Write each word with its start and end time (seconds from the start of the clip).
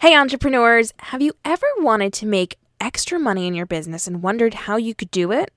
Hey, 0.00 0.14
entrepreneurs, 0.14 0.94
have 0.98 1.20
you 1.20 1.32
ever 1.44 1.66
wanted 1.78 2.12
to 2.12 2.26
make 2.26 2.56
extra 2.80 3.18
money 3.18 3.48
in 3.48 3.54
your 3.54 3.66
business 3.66 4.06
and 4.06 4.22
wondered 4.22 4.54
how 4.54 4.76
you 4.76 4.94
could 4.94 5.10
do 5.10 5.32
it? 5.32 5.52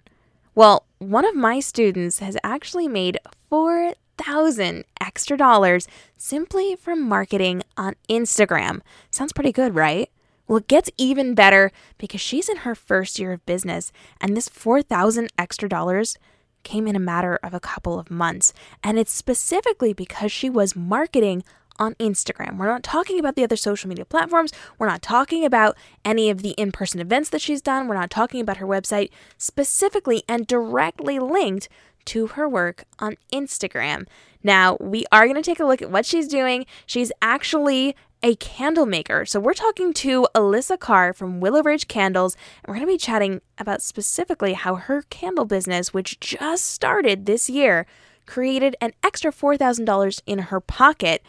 Well, 0.56 0.88
one 0.98 1.25
of 1.25 1.36
my 1.36 1.60
students 1.60 2.17
has 2.17 2.35
actually 2.43 2.88
made 2.88 3.19
4,000 3.51 4.83
extra 5.00 5.38
dollars 5.38 5.88
simply 6.17 6.75
from 6.75 7.08
marketing 7.08 7.62
on 7.77 7.93
Instagram. 8.09 8.82
Sounds 9.12 9.32
pretty 9.32 9.52
good, 9.52 9.75
right? 9.75 10.09
Well, 10.47 10.57
it 10.57 10.67
gets 10.67 10.89
even 10.97 11.35
better 11.35 11.71
because 11.99 12.19
she's 12.19 12.49
in 12.49 12.57
her 12.57 12.73
first 12.73 13.19
year 13.19 13.33
of 13.33 13.45
business, 13.45 13.91
and 14.19 14.35
this 14.35 14.49
4,000 14.49 15.29
extra 15.37 15.69
dollars 15.69 16.17
came 16.63 16.87
in 16.87 16.95
a 16.95 16.99
matter 16.99 17.39
of 17.43 17.53
a 17.53 17.59
couple 17.59 17.99
of 17.99 18.09
months. 18.09 18.53
And 18.83 18.97
it's 18.97 19.13
specifically 19.13 19.93
because 19.93 20.31
she 20.31 20.49
was 20.49 20.75
marketing 20.75 21.43
on 21.77 21.95
Instagram. 21.95 22.57
We're 22.57 22.67
not 22.67 22.83
talking 22.83 23.19
about 23.19 23.35
the 23.35 23.43
other 23.43 23.55
social 23.55 23.89
media 23.89 24.05
platforms. 24.05 24.51
We're 24.77 24.87
not 24.87 25.01
talking 25.01 25.45
about 25.45 25.77
any 26.05 26.29
of 26.29 26.41
the 26.41 26.51
in 26.51 26.71
person 26.71 27.00
events 27.00 27.29
that 27.29 27.41
she's 27.41 27.61
done. 27.61 27.87
We're 27.87 27.96
not 27.96 28.09
talking 28.09 28.41
about 28.41 28.57
her 28.57 28.68
website 28.68 29.09
specifically 29.37 30.23
and 30.27 30.47
directly 30.47 31.19
linked 31.19 31.69
to 32.05 32.27
her 32.27 32.48
work 32.48 32.86
on 32.99 33.18
Instagram. 33.34 34.08
Now, 34.44 34.77
we 34.80 35.05
are 35.12 35.26
going 35.26 35.36
to 35.36 35.41
take 35.41 35.60
a 35.60 35.66
look 35.66 35.82
at 35.82 35.91
what 35.91 36.05
she's 36.05 36.27
doing. 36.27 36.66
She's 36.86 37.12
actually 37.22 37.96
a 38.24 38.35
candle 38.35 38.85
maker. 38.85 39.26
So, 39.26 39.40
we're 39.40 39.54
talking 39.54 39.94
to 39.94 40.27
Alyssa 40.35 40.80
Carr 40.80 41.13
from 41.13 41.40
Willow 41.40 41.62
Ridge 41.62 41.88
Candles, 41.88 42.35
and 42.63 42.70
we're 42.70 42.80
going 42.80 42.88
to 42.88 42.94
be 42.94 42.98
chatting 42.98 43.41
about 43.58 43.82
specifically 43.82 44.54
how 44.54 44.76
her 44.76 45.04
candle 45.10 45.46
business, 45.46 45.94
which 45.94 46.20
just 46.20 46.66
started 46.66 47.26
this 47.26 47.49
year, 47.49 47.85
created 48.26 48.76
an 48.82 48.94
extra 49.04 49.32
$4,000 49.32 50.22
in 50.26 50.40
her 50.40 50.60
pocket 50.60 51.24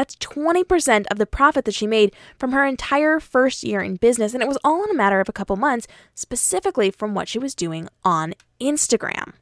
that's 0.00 0.16
20% 0.16 1.04
of 1.10 1.18
the 1.18 1.26
profit 1.26 1.66
that 1.66 1.74
she 1.74 1.86
made 1.86 2.16
from 2.38 2.52
her 2.52 2.64
entire 2.64 3.20
first 3.20 3.62
year 3.62 3.82
in 3.82 3.96
business. 3.96 4.32
And 4.32 4.42
it 4.42 4.48
was 4.48 4.56
all 4.64 4.82
in 4.82 4.90
a 4.90 4.94
matter 4.94 5.20
of 5.20 5.28
a 5.28 5.32
couple 5.32 5.56
months, 5.56 5.86
specifically 6.14 6.90
from 6.90 7.12
what 7.12 7.28
she 7.28 7.38
was 7.38 7.54
doing 7.54 7.86
on 8.02 8.32
Instagram. 8.62 9.34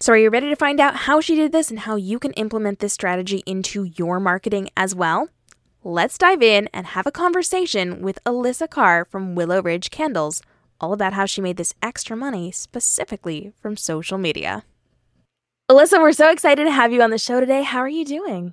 So, 0.00 0.12
are 0.12 0.18
you 0.18 0.28
ready 0.28 0.50
to 0.50 0.56
find 0.56 0.78
out 0.78 0.94
how 1.08 1.22
she 1.22 1.34
did 1.34 1.52
this 1.52 1.70
and 1.70 1.80
how 1.80 1.96
you 1.96 2.18
can 2.18 2.32
implement 2.32 2.80
this 2.80 2.92
strategy 2.92 3.42
into 3.46 3.84
your 3.84 4.20
marketing 4.20 4.68
as 4.76 4.94
well? 4.94 5.30
Let's 5.82 6.18
dive 6.18 6.42
in 6.42 6.68
and 6.74 6.88
have 6.88 7.06
a 7.06 7.12
conversation 7.12 8.02
with 8.02 8.18
Alyssa 8.26 8.68
Carr 8.68 9.06
from 9.06 9.34
Willow 9.34 9.62
Ridge 9.62 9.90
Candles, 9.90 10.42
all 10.82 10.92
about 10.92 11.14
how 11.14 11.24
she 11.24 11.40
made 11.40 11.56
this 11.56 11.74
extra 11.80 12.14
money 12.14 12.50
specifically 12.50 13.54
from 13.62 13.78
social 13.78 14.18
media. 14.18 14.64
Alyssa, 15.70 15.98
we're 15.98 16.12
so 16.12 16.30
excited 16.30 16.64
to 16.64 16.70
have 16.70 16.92
you 16.92 17.00
on 17.00 17.08
the 17.08 17.16
show 17.16 17.40
today. 17.40 17.62
How 17.62 17.78
are 17.78 17.88
you 17.88 18.04
doing? 18.04 18.52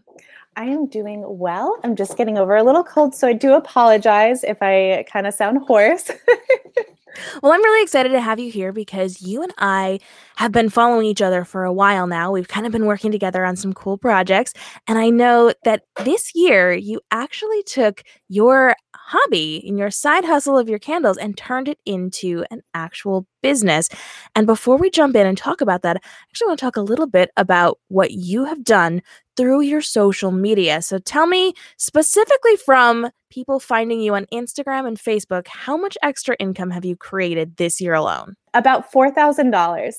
I 0.55 0.65
am 0.65 0.87
doing 0.87 1.23
well. 1.27 1.79
I'm 1.83 1.95
just 1.95 2.17
getting 2.17 2.37
over 2.37 2.55
a 2.55 2.63
little 2.63 2.83
cold, 2.83 3.15
so 3.15 3.27
I 3.27 3.33
do 3.33 3.53
apologize 3.53 4.43
if 4.43 4.57
I 4.61 5.05
kind 5.11 5.25
of 5.25 5.33
sound 5.33 5.59
hoarse. 5.59 6.11
well, 7.41 7.53
I'm 7.53 7.63
really 7.63 7.83
excited 7.83 8.09
to 8.09 8.21
have 8.21 8.39
you 8.39 8.51
here 8.51 8.73
because 8.73 9.21
you 9.21 9.43
and 9.43 9.53
I 9.57 9.99
have 10.35 10.51
been 10.51 10.69
following 10.69 11.05
each 11.05 11.21
other 11.21 11.43
for 11.43 11.63
a 11.63 11.73
while 11.73 12.07
now. 12.07 12.31
We've 12.31 12.47
kind 12.47 12.65
of 12.65 12.71
been 12.71 12.85
working 12.85 13.11
together 13.11 13.45
on 13.45 13.55
some 13.55 13.73
cool 13.73 13.97
projects. 13.97 14.53
And 14.87 14.97
I 14.97 15.09
know 15.09 15.53
that 15.63 15.83
this 16.03 16.31
year 16.35 16.73
you 16.73 16.99
actually 17.11 17.63
took 17.63 18.03
your 18.27 18.75
hobby 18.93 19.63
and 19.67 19.77
your 19.77 19.91
side 19.91 20.25
hustle 20.25 20.57
of 20.57 20.69
your 20.69 20.79
candles 20.79 21.17
and 21.17 21.37
turned 21.37 21.67
it 21.67 21.79
into 21.85 22.45
an 22.51 22.61
actual 22.73 23.25
business. 23.41 23.89
And 24.35 24.47
before 24.47 24.77
we 24.77 24.89
jump 24.89 25.15
in 25.15 25.27
and 25.27 25.37
talk 25.37 25.61
about 25.61 25.81
that, 25.81 25.97
I 25.97 25.99
actually 26.29 26.47
want 26.47 26.59
to 26.59 26.65
talk 26.65 26.77
a 26.77 26.81
little 26.81 27.07
bit 27.07 27.29
about 27.37 27.79
what 27.87 28.11
you 28.11 28.45
have 28.45 28.63
done 28.63 29.01
through 29.41 29.61
your 29.61 29.81
social 29.81 30.29
media. 30.29 30.83
So 30.83 30.99
tell 30.99 31.25
me 31.25 31.53
specifically 31.77 32.57
from 32.57 33.09
people 33.31 33.59
finding 33.59 33.99
you 33.99 34.13
on 34.13 34.27
Instagram 34.31 34.87
and 34.87 34.99
Facebook, 34.99 35.47
how 35.47 35.75
much 35.75 35.97
extra 36.03 36.35
income 36.39 36.69
have 36.69 36.85
you 36.85 36.95
created 36.95 37.57
this 37.57 37.81
year 37.81 37.95
alone? 37.95 38.35
About 38.53 38.91
$4,000. 38.91 39.93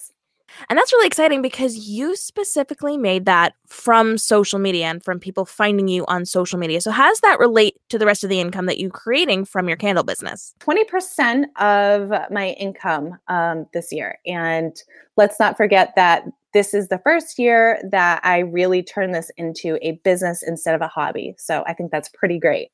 And 0.69 0.79
that's 0.79 0.93
really 0.93 1.07
exciting 1.07 1.43
because 1.43 1.77
you 1.77 2.17
specifically 2.17 2.97
made 2.97 3.27
that 3.27 3.55
from 3.67 4.19
social 4.19 4.59
media 4.59 4.87
and 4.87 5.03
from 5.03 5.19
people 5.19 5.45
finding 5.45 5.89
you 5.89 6.05
on 6.07 6.25
social 6.25 6.59
media. 6.59 6.81
So, 6.81 6.91
how 6.91 7.09
does 7.09 7.21
that 7.21 7.39
relate 7.39 7.77
to 7.89 7.99
the 7.99 8.07
rest 8.07 8.25
of 8.25 8.31
the 8.31 8.41
income 8.41 8.67
that 8.67 8.79
you're 8.79 8.91
creating 8.91 9.45
from 9.45 9.69
your 9.69 9.77
candle 9.77 10.05
business? 10.05 10.55
20% 10.61 11.45
of 11.57 12.31
my 12.31 12.51
income 12.51 13.19
um, 13.29 13.67
this 13.73 13.93
year. 13.93 14.19
And 14.27 14.77
let's 15.17 15.39
not 15.41 15.57
forget 15.57 15.93
that 15.97 16.25
this 16.55 16.75
is 16.75 16.89
the 16.89 16.99
first 16.99 17.39
year 17.39 17.81
that 17.91 18.21
I 18.25 18.41
really 18.41 18.83
turned 18.83 19.15
this 19.15 19.31
into 19.37 19.79
a 19.81 19.93
business 20.05 20.43
instead 20.43 20.75
of 20.75 20.81
a 20.81 20.89
hobby. 20.89 21.35
So, 21.39 21.65
I 21.67 21.75
think 21.75 21.91
that's 21.91 22.09
pretty 22.09 22.39
great. 22.39 22.69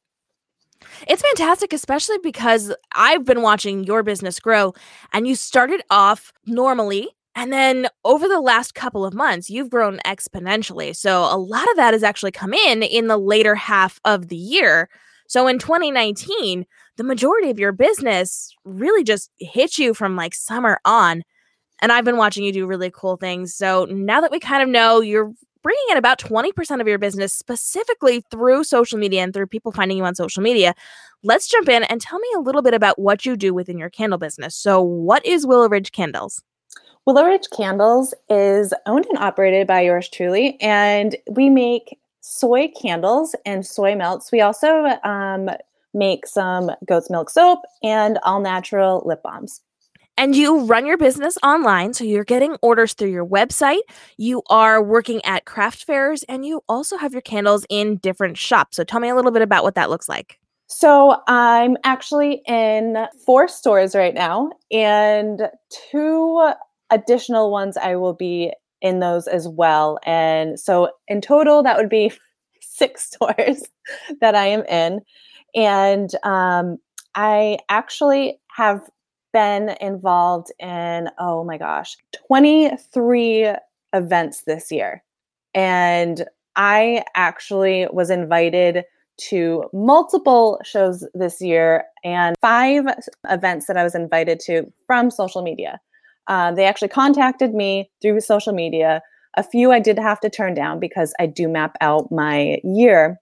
It's 1.08 1.22
fantastic, 1.22 1.72
especially 1.72 2.18
because 2.22 2.72
I've 2.94 3.24
been 3.24 3.42
watching 3.42 3.84
your 3.84 4.02
business 4.02 4.38
grow 4.38 4.74
and 5.12 5.26
you 5.26 5.34
started 5.34 5.82
off 5.90 6.32
normally 6.46 7.08
and 7.38 7.52
then 7.52 7.86
over 8.04 8.26
the 8.26 8.40
last 8.40 8.74
couple 8.74 9.04
of 9.04 9.14
months, 9.14 9.48
you've 9.48 9.70
grown 9.70 10.00
exponentially. 10.04 10.94
So 10.96 11.20
a 11.22 11.38
lot 11.38 11.70
of 11.70 11.76
that 11.76 11.94
has 11.94 12.02
actually 12.02 12.32
come 12.32 12.52
in 12.52 12.82
in 12.82 13.06
the 13.06 13.16
later 13.16 13.54
half 13.54 14.00
of 14.04 14.26
the 14.26 14.34
year. 14.36 14.88
So 15.28 15.46
in 15.46 15.60
2019, 15.60 16.66
the 16.96 17.04
majority 17.04 17.48
of 17.48 17.60
your 17.60 17.70
business 17.70 18.52
really 18.64 19.04
just 19.04 19.30
hit 19.38 19.78
you 19.78 19.94
from 19.94 20.16
like 20.16 20.34
summer 20.34 20.80
on. 20.84 21.22
And 21.80 21.92
I've 21.92 22.04
been 22.04 22.16
watching 22.16 22.42
you 22.42 22.52
do 22.52 22.66
really 22.66 22.90
cool 22.90 23.16
things. 23.16 23.54
So 23.54 23.84
now 23.88 24.20
that 24.20 24.32
we 24.32 24.40
kind 24.40 24.64
of 24.64 24.68
know 24.68 25.00
you're 25.00 25.32
bringing 25.62 25.86
in 25.92 25.96
about 25.96 26.18
20% 26.18 26.80
of 26.80 26.88
your 26.88 26.98
business 26.98 27.32
specifically 27.32 28.24
through 28.32 28.64
social 28.64 28.98
media 28.98 29.22
and 29.22 29.32
through 29.32 29.46
people 29.46 29.70
finding 29.70 29.96
you 29.96 30.04
on 30.04 30.16
social 30.16 30.42
media, 30.42 30.74
let's 31.22 31.46
jump 31.46 31.68
in 31.68 31.84
and 31.84 32.00
tell 32.00 32.18
me 32.18 32.28
a 32.36 32.40
little 32.40 32.62
bit 32.62 32.74
about 32.74 32.98
what 32.98 33.24
you 33.24 33.36
do 33.36 33.54
within 33.54 33.78
your 33.78 33.90
candle 33.90 34.18
business. 34.18 34.56
So, 34.56 34.82
what 34.82 35.24
is 35.24 35.46
Willow 35.46 35.68
Ridge 35.68 35.92
Candles? 35.92 36.42
Willow 37.08 37.24
Ridge 37.24 37.48
Candles 37.56 38.12
is 38.28 38.74
owned 38.84 39.06
and 39.06 39.16
operated 39.16 39.66
by 39.66 39.80
yours 39.80 40.10
truly, 40.10 40.60
and 40.60 41.16
we 41.30 41.48
make 41.48 41.98
soy 42.20 42.68
candles 42.78 43.34
and 43.46 43.64
soy 43.64 43.94
melts. 43.94 44.30
We 44.30 44.42
also 44.42 44.84
um, 45.04 45.48
make 45.94 46.26
some 46.26 46.70
goat's 46.86 47.08
milk 47.08 47.30
soap 47.30 47.60
and 47.82 48.18
all 48.24 48.40
natural 48.40 49.02
lip 49.06 49.22
balms. 49.22 49.62
And 50.18 50.36
you 50.36 50.66
run 50.66 50.84
your 50.84 50.98
business 50.98 51.38
online, 51.42 51.94
so 51.94 52.04
you're 52.04 52.24
getting 52.24 52.56
orders 52.60 52.92
through 52.92 53.08
your 53.08 53.24
website. 53.24 53.80
You 54.18 54.42
are 54.50 54.82
working 54.82 55.24
at 55.24 55.46
craft 55.46 55.84
fairs, 55.84 56.24
and 56.24 56.44
you 56.44 56.60
also 56.68 56.98
have 56.98 57.14
your 57.14 57.22
candles 57.22 57.64
in 57.70 57.96
different 57.96 58.36
shops. 58.36 58.76
So 58.76 58.84
tell 58.84 59.00
me 59.00 59.08
a 59.08 59.14
little 59.14 59.30
bit 59.30 59.40
about 59.40 59.64
what 59.64 59.76
that 59.76 59.88
looks 59.88 60.10
like. 60.10 60.38
So 60.66 61.22
I'm 61.26 61.78
actually 61.84 62.42
in 62.46 63.06
four 63.24 63.48
stores 63.48 63.94
right 63.94 64.12
now, 64.12 64.50
and 64.70 65.48
two 65.90 66.52
additional 66.90 67.50
ones 67.50 67.76
I 67.76 67.96
will 67.96 68.14
be 68.14 68.52
in 68.80 69.00
those 69.00 69.26
as 69.26 69.48
well. 69.48 69.98
And 70.04 70.58
so 70.58 70.90
in 71.08 71.20
total, 71.20 71.62
that 71.62 71.76
would 71.76 71.88
be 71.88 72.12
six 72.60 73.10
stores 73.12 73.64
that 74.20 74.34
I 74.34 74.46
am 74.46 74.64
in. 74.64 75.00
And 75.54 76.10
um, 76.24 76.78
I 77.14 77.58
actually 77.68 78.38
have 78.56 78.88
been 79.32 79.76
involved 79.80 80.52
in, 80.58 81.08
oh 81.18 81.44
my 81.44 81.58
gosh, 81.58 81.96
23 82.26 83.52
events 83.92 84.42
this 84.46 84.70
year. 84.70 85.02
And 85.54 86.24
I 86.56 87.04
actually 87.14 87.86
was 87.92 88.10
invited 88.10 88.84
to 89.28 89.64
multiple 89.72 90.60
shows 90.64 91.06
this 91.14 91.40
year 91.40 91.84
and 92.04 92.36
five 92.40 92.84
events 93.28 93.66
that 93.66 93.76
I 93.76 93.82
was 93.82 93.94
invited 93.94 94.38
to 94.40 94.72
from 94.86 95.10
social 95.10 95.42
media. 95.42 95.80
Um, 96.28 96.54
they 96.54 96.64
actually 96.64 96.88
contacted 96.88 97.54
me 97.54 97.90
through 98.00 98.20
social 98.20 98.52
media. 98.52 99.02
A 99.36 99.42
few 99.42 99.72
I 99.72 99.80
did 99.80 99.98
have 99.98 100.20
to 100.20 100.30
turn 100.30 100.54
down 100.54 100.78
because 100.78 101.14
I 101.18 101.26
do 101.26 101.48
map 101.48 101.76
out 101.80 102.12
my 102.12 102.60
year. 102.62 103.18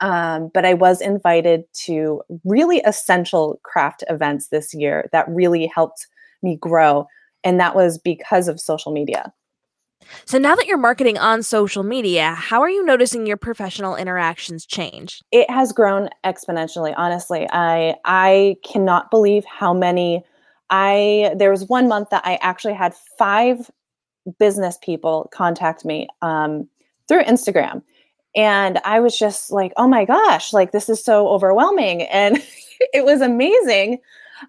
Um, 0.00 0.50
but 0.52 0.66
I 0.66 0.74
was 0.74 1.00
invited 1.00 1.64
to 1.86 2.22
really 2.44 2.80
essential 2.80 3.58
craft 3.62 4.04
events 4.10 4.48
this 4.48 4.74
year 4.74 5.08
that 5.12 5.28
really 5.28 5.66
helped 5.66 6.06
me 6.42 6.56
grow. 6.60 7.06
And 7.42 7.58
that 7.58 7.74
was 7.74 7.98
because 7.98 8.48
of 8.48 8.60
social 8.60 8.92
media. 8.92 9.32
So 10.24 10.38
now 10.38 10.54
that 10.54 10.66
you're 10.66 10.78
marketing 10.78 11.18
on 11.18 11.42
social 11.42 11.82
media, 11.82 12.32
how 12.32 12.60
are 12.60 12.70
you 12.70 12.84
noticing 12.84 13.26
your 13.26 13.36
professional 13.36 13.96
interactions 13.96 14.64
change? 14.64 15.22
It 15.32 15.50
has 15.50 15.72
grown 15.72 16.08
exponentially, 16.24 16.94
honestly. 16.96 17.46
I 17.50 17.96
I 18.04 18.56
cannot 18.64 19.10
believe 19.10 19.44
how 19.44 19.74
many 19.74 20.24
I 20.70 21.34
there 21.36 21.50
was 21.50 21.64
one 21.66 21.88
month 21.88 22.10
that 22.10 22.26
I 22.26 22.38
actually 22.42 22.74
had 22.74 22.94
five 23.18 23.70
business 24.38 24.78
people 24.82 25.28
contact 25.32 25.84
me 25.84 26.08
um, 26.22 26.68
through 27.08 27.24
Instagram, 27.24 27.82
and 28.36 28.78
I 28.84 29.00
was 29.00 29.18
just 29.18 29.50
like, 29.50 29.72
"Oh 29.76 29.88
my 29.88 30.04
gosh! 30.04 30.52
Like 30.52 30.72
this 30.72 30.88
is 30.88 31.02
so 31.02 31.28
overwhelming," 31.28 32.02
and 32.10 32.42
it 32.92 33.04
was 33.04 33.20
amazing. 33.20 33.98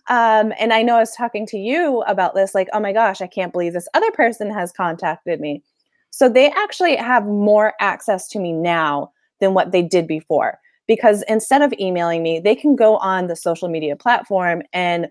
Um, 0.07 0.54
and 0.60 0.71
I 0.71 0.83
know 0.83 0.98
I 0.98 1.00
was 1.00 1.16
talking 1.16 1.48
to 1.48 1.57
you 1.57 2.01
about 2.01 2.36
this, 2.36 2.54
like, 2.54 2.69
"Oh 2.74 2.80
my 2.80 2.94
gosh! 2.94 3.22
I 3.22 3.27
can't 3.27 3.54
believe 3.54 3.74
this 3.74 3.89
other 3.94 4.12
person 4.12 4.51
has 4.51 4.72
contacted 4.72 5.39
me." 5.39 5.63
So 6.12 6.27
they 6.27 6.50
actually 6.51 6.95
have 6.95 7.25
more 7.25 7.74
access 7.80 8.27
to 8.30 8.39
me 8.39 8.51
now 8.51 9.12
than 9.39 9.54
what 9.54 9.72
they 9.72 9.81
did 9.81 10.07
before 10.07 10.60
because 10.89 11.24
instead 11.27 11.62
of 11.62 11.72
emailing 11.80 12.24
me, 12.24 12.39
they 12.39 12.56
can 12.56 12.75
go 12.75 12.98
on 12.98 13.27
the 13.27 13.36
social 13.36 13.69
media 13.69 13.95
platform 13.95 14.63
and 14.74 15.07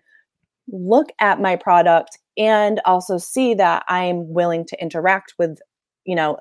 look 0.70 1.08
at 1.20 1.40
my 1.40 1.56
product 1.56 2.18
and 2.36 2.80
also 2.84 3.18
see 3.18 3.54
that 3.54 3.84
I'm 3.88 4.32
willing 4.32 4.64
to 4.66 4.80
interact 4.80 5.34
with, 5.38 5.58
you 6.04 6.14
know, 6.14 6.38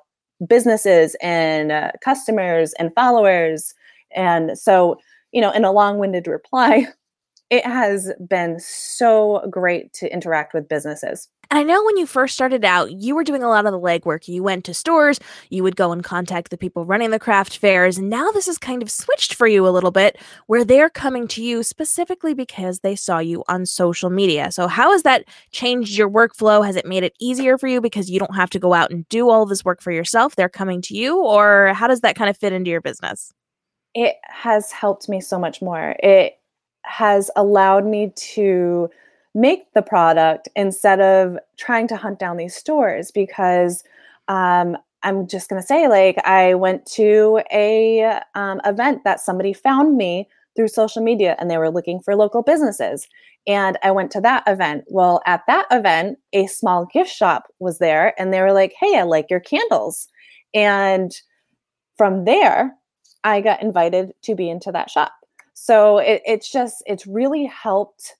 businesses 0.47 1.15
and 1.21 1.71
uh, 1.71 1.91
customers 2.03 2.73
and 2.73 2.93
followers. 2.93 3.73
And 4.15 4.57
so, 4.57 4.97
you 5.31 5.41
know, 5.41 5.51
in 5.51 5.65
a 5.65 5.71
long 5.71 5.97
winded 5.97 6.27
reply, 6.27 6.87
it 7.49 7.65
has 7.65 8.11
been 8.29 8.59
so 8.59 9.47
great 9.49 9.93
to 9.93 10.11
interact 10.11 10.53
with 10.53 10.69
businesses. 10.69 11.29
And 11.49 11.59
I 11.59 11.63
know 11.63 11.83
when 11.83 11.97
you 11.97 12.05
first 12.05 12.33
started 12.33 12.65
out, 12.65 12.91
you 12.91 13.15
were 13.15 13.23
doing 13.23 13.43
a 13.43 13.49
lot 13.49 13.65
of 13.65 13.71
the 13.71 13.79
legwork. 13.79 14.27
You 14.27 14.43
went 14.43 14.65
to 14.65 14.73
stores, 14.73 15.19
you 15.49 15.63
would 15.63 15.75
go 15.75 15.91
and 15.91 16.03
contact 16.03 16.51
the 16.51 16.57
people 16.57 16.85
running 16.85 17.11
the 17.11 17.19
craft 17.19 17.57
fairs. 17.57 17.97
And 17.97 18.09
now 18.09 18.31
this 18.31 18.47
has 18.47 18.57
kind 18.57 18.81
of 18.81 18.91
switched 18.91 19.33
for 19.33 19.47
you 19.47 19.67
a 19.67 19.69
little 19.69 19.91
bit, 19.91 20.17
where 20.47 20.65
they're 20.65 20.89
coming 20.89 21.27
to 21.29 21.43
you 21.43 21.63
specifically 21.63 22.33
because 22.33 22.79
they 22.79 22.95
saw 22.95 23.19
you 23.19 23.43
on 23.47 23.65
social 23.65 24.09
media. 24.09 24.51
So, 24.51 24.67
how 24.67 24.91
has 24.91 25.03
that 25.03 25.25
changed 25.51 25.97
your 25.97 26.09
workflow? 26.09 26.65
Has 26.65 26.75
it 26.75 26.85
made 26.85 27.03
it 27.03 27.13
easier 27.19 27.57
for 27.57 27.67
you 27.67 27.81
because 27.81 28.09
you 28.09 28.19
don't 28.19 28.35
have 28.35 28.49
to 28.51 28.59
go 28.59 28.73
out 28.73 28.91
and 28.91 29.07
do 29.09 29.29
all 29.29 29.45
this 29.45 29.63
work 29.63 29.81
for 29.81 29.91
yourself? 29.91 30.35
They're 30.35 30.49
coming 30.49 30.81
to 30.83 30.95
you, 30.95 31.21
or 31.23 31.73
how 31.73 31.87
does 31.87 32.01
that 32.01 32.15
kind 32.15 32.29
of 32.29 32.37
fit 32.37 32.53
into 32.53 32.69
your 32.69 32.81
business? 32.81 33.33
It 33.93 34.15
has 34.23 34.71
helped 34.71 35.09
me 35.09 35.21
so 35.21 35.39
much 35.39 35.61
more. 35.61 35.95
It 36.03 36.39
has 36.83 37.31
allowed 37.35 37.85
me 37.85 38.13
to 38.15 38.89
make 39.37 39.71
the 39.75 39.83
product 39.83 40.49
instead 40.55 40.99
of 40.99 41.37
trying 41.57 41.87
to 41.87 41.95
hunt 41.95 42.17
down 42.17 42.37
these 42.37 42.55
stores 42.55 43.11
because 43.11 43.83
um, 44.27 44.75
I'm 45.03 45.27
just 45.27 45.47
going 45.47 45.61
to 45.61 45.65
say, 45.65 45.87
like, 45.87 46.17
I 46.25 46.55
went 46.55 46.87
to 46.93 47.41
a 47.53 48.19
um, 48.33 48.59
event 48.65 49.03
that 49.03 49.19
somebody 49.19 49.53
found 49.53 49.95
me 49.95 50.27
through 50.55 50.69
social 50.69 51.03
media 51.03 51.35
and 51.37 51.51
they 51.51 51.59
were 51.59 51.69
looking 51.69 52.01
for 52.01 52.15
local 52.15 52.41
businesses. 52.41 53.07
And 53.45 53.77
I 53.83 53.91
went 53.91 54.09
to 54.13 54.21
that 54.21 54.43
event. 54.47 54.85
Well, 54.87 55.21
at 55.27 55.43
that 55.47 55.67
event, 55.69 56.17
a 56.33 56.47
small 56.47 56.87
gift 56.91 57.11
shop 57.11 57.43
was 57.59 57.77
there 57.77 58.19
and 58.19 58.33
they 58.33 58.41
were 58.41 58.53
like, 58.53 58.73
hey, 58.79 58.97
I 58.97 59.03
like 59.03 59.27
your 59.29 59.39
candles. 59.39 60.07
And 60.55 61.11
from 61.95 62.25
there, 62.25 62.73
I 63.23 63.41
got 63.41 63.61
invited 63.61 64.13
to 64.23 64.33
be 64.33 64.49
into 64.49 64.71
that 64.71 64.89
shop. 64.89 65.13
So 65.53 65.99
it, 65.99 66.23
it's 66.25 66.51
just, 66.51 66.81
it's 66.87 67.05
really 67.05 67.45
helped 67.45 68.15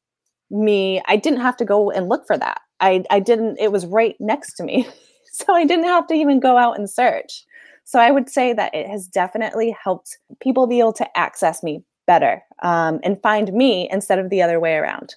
me. 0.50 1.02
I 1.08 1.16
didn't 1.16 1.42
have 1.42 1.58
to 1.58 1.66
go 1.66 1.92
and 1.92 2.10
look 2.10 2.26
for 2.26 2.38
that. 2.38 2.62
I, 2.80 3.04
I 3.10 3.20
didn't, 3.20 3.58
it 3.60 3.72
was 3.72 3.86
right 3.86 4.16
next 4.20 4.54
to 4.56 4.64
me. 4.64 4.88
so 5.32 5.54
I 5.54 5.66
didn't 5.66 5.86
have 5.86 6.08
to 6.08 6.14
even 6.14 6.40
go 6.40 6.58
out 6.58 6.78
and 6.78 6.90
search. 6.90 7.46
So 7.84 8.00
I 8.00 8.12
would 8.12 8.30
say 8.30 8.54
that 8.54 8.76
it 8.76 8.88
has 8.88 9.08
definitely 9.08 9.76
helped 9.82 10.18
people 10.42 10.68
be 10.68 10.80
able 10.80 10.94
to 10.94 11.18
access 11.18 11.64
me 11.64 11.84
better 12.06 12.44
um, 12.62 13.00
and 13.04 13.22
find 13.22 13.52
me 13.54 13.88
instead 13.92 14.20
of 14.20 14.30
the 14.30 14.42
other 14.42 14.60
way 14.60 14.76
around. 14.76 15.16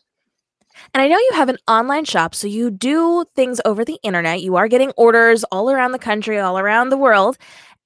And 0.94 1.03
I 1.03 1.09
know 1.09 1.19
you 1.19 1.31
have 1.35 1.49
an 1.49 1.59
online 1.67 2.05
shop, 2.05 2.35
so 2.35 2.47
you 2.47 2.71
do 2.71 3.25
things 3.35 3.61
over 3.65 3.85
the 3.85 3.99
internet. 4.03 4.43
You 4.43 4.56
are 4.56 4.69
getting 4.69 4.93
orders 4.93 5.44
all 5.44 5.71
around 5.71 5.93
the 5.93 5.99
country, 5.99 6.38
all 6.38 6.59
around 6.59 6.91
the 6.91 6.97
world. 6.97 7.37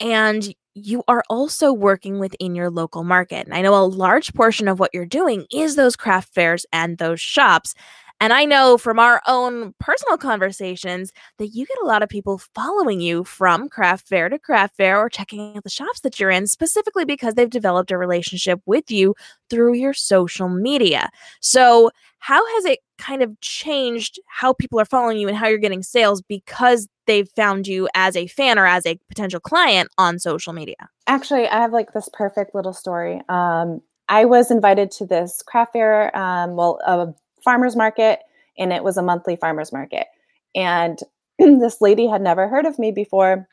And 0.00 0.54
you 0.74 1.04
are 1.08 1.22
also 1.30 1.72
working 1.72 2.18
within 2.18 2.54
your 2.54 2.70
local 2.70 3.04
market. 3.04 3.46
And 3.46 3.54
I 3.54 3.62
know 3.62 3.74
a 3.74 3.84
large 3.86 4.34
portion 4.34 4.68
of 4.68 4.78
what 4.80 4.90
you're 4.92 5.06
doing 5.06 5.46
is 5.52 5.76
those 5.76 5.96
craft 5.96 6.34
fairs 6.34 6.66
and 6.72 6.98
those 6.98 7.20
shops. 7.20 7.74
And 8.20 8.32
I 8.32 8.44
know 8.44 8.78
from 8.78 8.98
our 8.98 9.20
own 9.26 9.74
personal 9.80 10.16
conversations 10.16 11.12
that 11.38 11.48
you 11.48 11.66
get 11.66 11.76
a 11.82 11.86
lot 11.86 12.02
of 12.02 12.08
people 12.08 12.38
following 12.54 13.00
you 13.00 13.24
from 13.24 13.68
craft 13.68 14.08
fair 14.08 14.28
to 14.28 14.38
craft 14.38 14.76
fair 14.76 14.98
or 14.98 15.08
checking 15.08 15.56
out 15.56 15.64
the 15.64 15.70
shops 15.70 16.00
that 16.00 16.18
you're 16.18 16.30
in, 16.30 16.46
specifically 16.46 17.04
because 17.04 17.34
they've 17.34 17.50
developed 17.50 17.90
a 17.90 17.98
relationship 17.98 18.60
with 18.66 18.90
you 18.90 19.14
through 19.50 19.74
your 19.74 19.92
social 19.92 20.48
media. 20.48 21.10
So, 21.40 21.90
how 22.18 22.42
has 22.54 22.64
it 22.64 22.78
kind 22.96 23.22
of 23.22 23.38
changed 23.42 24.18
how 24.28 24.54
people 24.54 24.80
are 24.80 24.86
following 24.86 25.18
you 25.18 25.28
and 25.28 25.36
how 25.36 25.46
you're 25.46 25.58
getting 25.58 25.82
sales 25.82 26.22
because 26.22 26.88
they've 27.06 27.28
found 27.36 27.66
you 27.66 27.86
as 27.94 28.16
a 28.16 28.26
fan 28.28 28.58
or 28.58 28.66
as 28.66 28.86
a 28.86 28.98
potential 29.08 29.40
client 29.40 29.90
on 29.98 30.18
social 30.18 30.54
media? 30.54 30.76
Actually, 31.06 31.46
I 31.48 31.60
have 31.60 31.72
like 31.72 31.92
this 31.92 32.08
perfect 32.14 32.54
little 32.54 32.72
story. 32.72 33.20
Um, 33.28 33.82
I 34.08 34.24
was 34.24 34.50
invited 34.50 34.90
to 34.92 35.06
this 35.06 35.42
craft 35.42 35.72
fair, 35.72 36.16
um, 36.16 36.56
well, 36.56 36.78
a 36.86 37.12
farmer's 37.44 37.76
market, 37.76 38.20
and 38.58 38.72
it 38.72 38.82
was 38.82 38.96
a 38.96 39.02
monthly 39.02 39.36
farmer's 39.36 39.72
market. 39.72 40.06
And 40.54 40.98
this 41.38 41.80
lady 41.80 42.06
had 42.06 42.22
never 42.22 42.48
heard 42.48 42.66
of 42.66 42.78
me 42.78 42.90
before, 42.90 43.46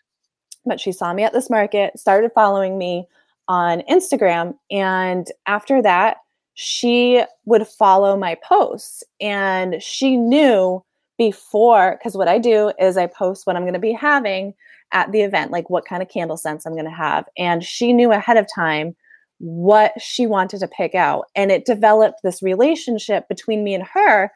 but 0.65 0.79
she 0.79 0.91
saw 0.91 1.13
me 1.13 1.23
at 1.23 1.33
this 1.33 1.49
market, 1.49 1.99
started 1.99 2.31
following 2.33 2.77
me 2.77 3.07
on 3.47 3.81
Instagram. 3.89 4.55
And 4.69 5.27
after 5.45 5.81
that, 5.81 6.17
she 6.53 7.23
would 7.45 7.67
follow 7.67 8.17
my 8.17 8.35
posts 8.35 9.03
and 9.19 9.81
she 9.81 10.17
knew 10.17 10.83
before 11.17 11.97
because 11.97 12.17
what 12.17 12.27
I 12.27 12.37
do 12.37 12.71
is 12.79 12.97
I 12.97 13.07
post 13.07 13.47
what 13.47 13.55
I'm 13.55 13.63
going 13.63 13.73
to 13.73 13.79
be 13.79 13.93
having 13.93 14.53
at 14.91 15.11
the 15.11 15.21
event, 15.21 15.51
like 15.51 15.69
what 15.69 15.85
kind 15.85 16.01
of 16.01 16.09
candle 16.09 16.37
scents 16.37 16.65
I'm 16.65 16.73
going 16.73 16.85
to 16.85 16.91
have. 16.91 17.27
And 17.37 17.63
she 17.63 17.93
knew 17.93 18.11
ahead 18.11 18.37
of 18.37 18.47
time 18.53 18.95
what 19.41 19.91
she 19.99 20.27
wanted 20.27 20.59
to 20.59 20.67
pick 20.67 20.93
out. 20.93 21.25
And 21.35 21.51
it 21.51 21.65
developed 21.65 22.19
this 22.23 22.43
relationship 22.43 23.27
between 23.27 23.63
me 23.63 23.73
and 23.73 23.83
her 23.83 24.31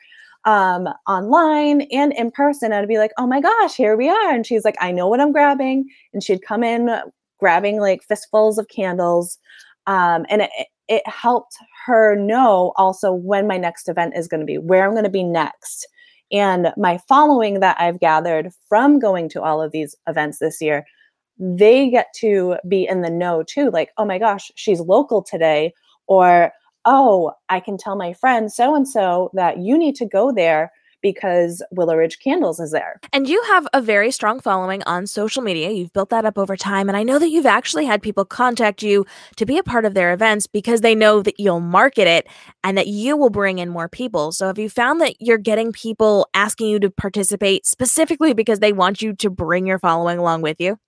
um, 0.45 0.89
online 1.07 1.81
and 1.91 2.11
in 2.13 2.31
person. 2.31 2.73
I'd 2.73 2.87
be 2.87 2.97
like, 2.97 3.11
oh 3.17 3.27
my 3.27 3.39
gosh, 3.39 3.75
here 3.75 3.95
we 3.95 4.09
are. 4.09 4.33
And 4.33 4.45
she's 4.45 4.65
like, 4.65 4.75
I 4.79 4.91
know 4.91 5.07
what 5.07 5.21
I'm 5.21 5.31
grabbing. 5.31 5.85
And 6.13 6.23
she'd 6.23 6.41
come 6.41 6.63
in 6.63 6.89
grabbing 7.39 7.79
like 7.79 8.03
fistfuls 8.03 8.57
of 8.57 8.67
candles. 8.67 9.37
Um, 9.85 10.25
and 10.29 10.41
it, 10.41 10.49
it 10.87 11.07
helped 11.07 11.55
her 11.85 12.15
know 12.15 12.73
also 12.75 13.13
when 13.13 13.47
my 13.47 13.57
next 13.57 13.87
event 13.87 14.13
is 14.15 14.27
going 14.27 14.39
to 14.39 14.45
be, 14.45 14.57
where 14.57 14.85
I'm 14.85 14.93
going 14.93 15.03
to 15.03 15.09
be 15.09 15.23
next. 15.23 15.87
And 16.31 16.73
my 16.77 16.99
following 17.07 17.59
that 17.59 17.79
I've 17.79 17.99
gathered 17.99 18.49
from 18.67 18.99
going 18.99 19.29
to 19.29 19.43
all 19.43 19.61
of 19.61 19.71
these 19.71 19.95
events 20.07 20.39
this 20.39 20.59
year, 20.61 20.83
they 21.37 21.89
get 21.89 22.07
to 22.15 22.57
be 22.67 22.87
in 22.87 23.01
the 23.01 23.09
know 23.09 23.43
too. 23.43 23.69
Like, 23.71 23.91
oh 23.97 24.05
my 24.05 24.17
gosh, 24.17 24.51
she's 24.55 24.79
local 24.79 25.21
today. 25.21 25.73
Or, 26.07 26.51
oh, 26.85 27.33
I 27.49 27.59
can 27.59 27.77
tell 27.77 27.95
my 27.95 28.13
friend 28.13 28.51
so 28.51 28.75
and 28.75 28.87
so 28.87 29.31
that 29.33 29.59
you 29.59 29.77
need 29.77 29.95
to 29.95 30.05
go 30.05 30.31
there 30.31 30.71
because 31.05 31.61
Willow 31.69 31.95
Ridge 31.95 32.17
Candles 32.17 32.59
is 32.59 32.71
there. 32.71 32.99
And 33.13 33.29
you 33.29 33.39
have 33.43 33.67
a 33.73 33.81
very 33.81 34.09
strong 34.09 34.39
following 34.39 34.81
on 34.87 35.05
social 35.05 35.43
media. 35.43 35.69
You've 35.69 35.93
built 35.93 36.09
that 36.09 36.25
up 36.25 36.35
over 36.35 36.57
time. 36.57 36.89
And 36.89 36.97
I 36.97 37.03
know 37.03 37.19
that 37.19 37.29
you've 37.29 37.45
actually 37.45 37.85
had 37.85 38.01
people 38.01 38.25
contact 38.25 38.81
you 38.81 39.05
to 39.35 39.45
be 39.45 39.59
a 39.59 39.63
part 39.63 39.85
of 39.85 39.93
their 39.93 40.13
events 40.13 40.47
because 40.47 40.81
they 40.81 40.95
know 40.95 41.21
that 41.21 41.39
you'll 41.39 41.59
market 41.59 42.07
it 42.07 42.27
and 42.63 42.75
that 42.75 42.87
you 42.87 43.15
will 43.15 43.29
bring 43.29 43.59
in 43.59 43.69
more 43.69 43.87
people. 43.87 44.31
So 44.31 44.47
have 44.47 44.57
you 44.57 44.67
found 44.67 44.99
that 45.01 45.21
you're 45.21 45.37
getting 45.37 45.71
people 45.71 46.27
asking 46.33 46.69
you 46.69 46.79
to 46.79 46.89
participate 46.89 47.67
specifically 47.67 48.33
because 48.33 48.59
they 48.59 48.73
want 48.73 49.03
you 49.03 49.13
to 49.13 49.29
bring 49.29 49.67
your 49.67 49.77
following 49.77 50.17
along 50.17 50.41
with 50.41 50.59
you? 50.59 50.79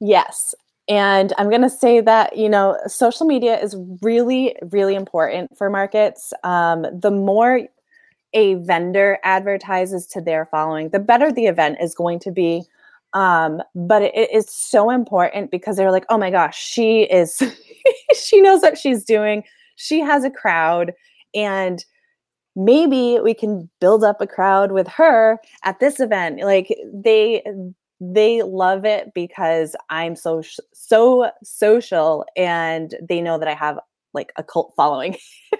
Yes. 0.00 0.54
And 0.88 1.32
I'm 1.36 1.48
going 1.48 1.62
to 1.62 1.70
say 1.70 2.00
that, 2.00 2.36
you 2.36 2.48
know, 2.48 2.78
social 2.86 3.26
media 3.26 3.58
is 3.60 3.76
really, 4.02 4.54
really 4.70 4.94
important 4.94 5.56
for 5.56 5.68
markets. 5.68 6.32
Um, 6.44 6.86
the 6.92 7.10
more 7.10 7.62
a 8.32 8.54
vendor 8.54 9.18
advertises 9.24 10.06
to 10.08 10.20
their 10.20 10.46
following, 10.46 10.90
the 10.90 10.98
better 11.00 11.32
the 11.32 11.46
event 11.46 11.78
is 11.80 11.94
going 11.94 12.20
to 12.20 12.30
be. 12.30 12.62
Um, 13.14 13.62
but 13.74 14.02
it 14.02 14.30
is 14.32 14.48
so 14.48 14.90
important 14.90 15.50
because 15.50 15.76
they're 15.76 15.90
like, 15.90 16.04
oh 16.08 16.18
my 16.18 16.30
gosh, 16.30 16.60
she 16.62 17.02
is, 17.02 17.42
she 18.14 18.40
knows 18.40 18.60
what 18.60 18.78
she's 18.78 19.04
doing. 19.04 19.42
She 19.76 20.00
has 20.00 20.22
a 20.22 20.30
crowd. 20.30 20.92
And 21.34 21.84
maybe 22.54 23.18
we 23.20 23.34
can 23.34 23.68
build 23.80 24.04
up 24.04 24.20
a 24.20 24.26
crowd 24.26 24.70
with 24.70 24.86
her 24.88 25.38
at 25.64 25.80
this 25.80 25.98
event. 25.98 26.40
Like 26.40 26.76
they, 26.92 27.42
they 28.00 28.42
love 28.42 28.84
it 28.84 29.12
because 29.14 29.74
I'm 29.88 30.16
so 30.16 30.42
so 30.72 31.30
social 31.42 32.24
and 32.36 32.94
they 33.06 33.20
know 33.20 33.38
that 33.38 33.48
I 33.48 33.54
have 33.54 33.78
like 34.12 34.32
a 34.36 34.42
cult 34.42 34.72
following. 34.76 35.16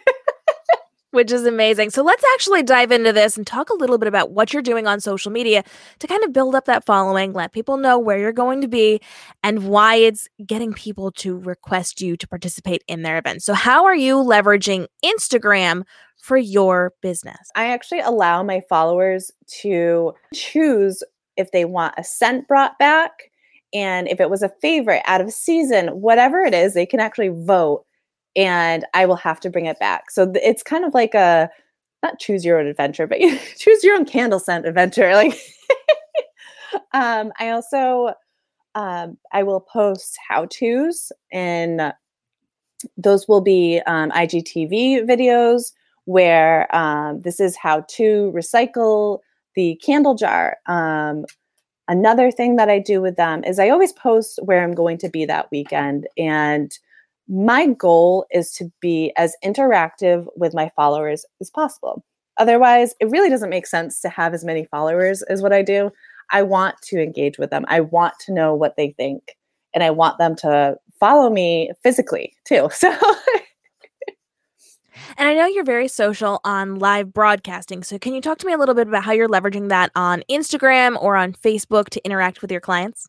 which 1.16 1.32
is 1.32 1.46
amazing. 1.46 1.88
So 1.88 2.02
let's 2.02 2.22
actually 2.34 2.62
dive 2.62 2.92
into 2.92 3.10
this 3.10 3.38
and 3.38 3.46
talk 3.46 3.70
a 3.70 3.74
little 3.74 3.96
bit 3.96 4.06
about 4.06 4.32
what 4.32 4.52
you're 4.52 4.60
doing 4.60 4.86
on 4.86 5.00
social 5.00 5.32
media 5.32 5.64
to 5.98 6.06
kind 6.06 6.22
of 6.22 6.32
build 6.34 6.54
up 6.54 6.66
that 6.66 6.84
following, 6.84 7.32
let 7.32 7.52
people 7.52 7.78
know 7.78 7.98
where 7.98 8.18
you're 8.18 8.32
going 8.32 8.60
to 8.60 8.68
be 8.68 9.00
and 9.42 9.66
why 9.66 9.94
it's 9.94 10.28
getting 10.46 10.74
people 10.74 11.10
to 11.12 11.38
request 11.38 12.02
you 12.02 12.18
to 12.18 12.28
participate 12.28 12.84
in 12.86 13.00
their 13.00 13.16
events. 13.16 13.46
So, 13.46 13.54
how 13.54 13.86
are 13.86 13.94
you 13.94 14.16
leveraging 14.16 14.88
Instagram 15.02 15.84
for 16.18 16.36
your 16.36 16.92
business? 17.00 17.50
I 17.54 17.68
actually 17.68 18.00
allow 18.00 18.42
my 18.42 18.60
followers 18.68 19.30
to 19.62 20.12
choose 20.34 21.02
if 21.36 21.50
they 21.50 21.64
want 21.64 21.94
a 21.96 22.04
scent 22.04 22.46
brought 22.48 22.78
back 22.78 23.30
and 23.74 24.08
if 24.08 24.20
it 24.20 24.30
was 24.30 24.42
a 24.42 24.52
favorite 24.60 25.02
out 25.06 25.20
of 25.20 25.32
season, 25.32 25.88
whatever 26.00 26.40
it 26.40 26.54
is, 26.54 26.74
they 26.74 26.86
can 26.86 27.00
actually 27.00 27.28
vote 27.28 27.84
and 28.34 28.84
I 28.94 29.06
will 29.06 29.16
have 29.16 29.40
to 29.40 29.50
bring 29.50 29.66
it 29.66 29.78
back. 29.78 30.10
So 30.10 30.30
it's 30.34 30.62
kind 30.62 30.84
of 30.84 30.94
like 30.94 31.14
a 31.14 31.50
not 32.02 32.18
choose 32.18 32.44
your 32.44 32.60
own 32.60 32.66
adventure, 32.66 33.06
but 33.06 33.18
choose 33.56 33.82
your 33.82 33.96
own 33.96 34.04
candle 34.04 34.38
scent 34.38 34.66
adventure. 34.66 35.14
Like, 35.14 35.38
um, 36.92 37.32
I 37.38 37.50
also 37.50 38.12
um, 38.74 39.16
I 39.32 39.42
will 39.42 39.60
post 39.60 40.18
how 40.28 40.46
tos 40.46 41.10
and 41.32 41.92
those 42.98 43.26
will 43.26 43.40
be 43.40 43.80
um, 43.86 44.10
IGTV 44.10 45.08
videos 45.08 45.72
where 46.04 46.74
um, 46.76 47.22
this 47.22 47.40
is 47.40 47.56
how 47.56 47.80
to 47.88 48.32
recycle 48.34 49.20
the 49.56 49.80
candle 49.84 50.14
jar. 50.14 50.58
Um, 50.66 51.24
another 51.88 52.30
thing 52.30 52.56
that 52.56 52.68
I 52.68 52.78
do 52.78 53.00
with 53.00 53.16
them 53.16 53.42
is 53.44 53.58
I 53.58 53.70
always 53.70 53.92
post 53.92 54.38
where 54.44 54.62
I'm 54.62 54.74
going 54.74 54.98
to 54.98 55.08
be 55.08 55.24
that 55.24 55.50
weekend. 55.50 56.06
And 56.16 56.72
my 57.28 57.66
goal 57.66 58.26
is 58.30 58.52
to 58.52 58.70
be 58.80 59.12
as 59.16 59.34
interactive 59.44 60.26
with 60.36 60.54
my 60.54 60.70
followers 60.76 61.26
as 61.40 61.50
possible. 61.50 62.04
Otherwise, 62.38 62.94
it 63.00 63.10
really 63.10 63.30
doesn't 63.30 63.50
make 63.50 63.66
sense 63.66 64.00
to 64.00 64.08
have 64.08 64.34
as 64.34 64.44
many 64.44 64.66
followers 64.66 65.22
as 65.22 65.42
what 65.42 65.52
I 65.52 65.62
do. 65.62 65.90
I 66.30 66.42
want 66.42 66.76
to 66.82 67.02
engage 67.02 67.38
with 67.38 67.50
them. 67.50 67.64
I 67.68 67.80
want 67.80 68.14
to 68.26 68.32
know 68.32 68.54
what 68.54 68.76
they 68.76 68.90
think 68.96 69.36
and 69.74 69.82
I 69.82 69.90
want 69.90 70.18
them 70.18 70.36
to 70.36 70.76
follow 70.98 71.30
me 71.30 71.70
physically 71.82 72.34
too. 72.44 72.68
So 72.76 72.94
And 75.16 75.28
I 75.28 75.34
know 75.34 75.46
you're 75.46 75.64
very 75.64 75.88
social 75.88 76.40
on 76.44 76.78
live 76.78 77.12
broadcasting. 77.12 77.82
So 77.82 77.98
can 77.98 78.14
you 78.14 78.20
talk 78.20 78.38
to 78.38 78.46
me 78.46 78.52
a 78.52 78.58
little 78.58 78.74
bit 78.74 78.88
about 78.88 79.04
how 79.04 79.12
you're 79.12 79.28
leveraging 79.28 79.68
that 79.68 79.90
on 79.94 80.22
Instagram 80.30 81.00
or 81.02 81.16
on 81.16 81.32
Facebook 81.32 81.88
to 81.90 82.04
interact 82.04 82.42
with 82.42 82.50
your 82.50 82.60
clients? 82.60 83.08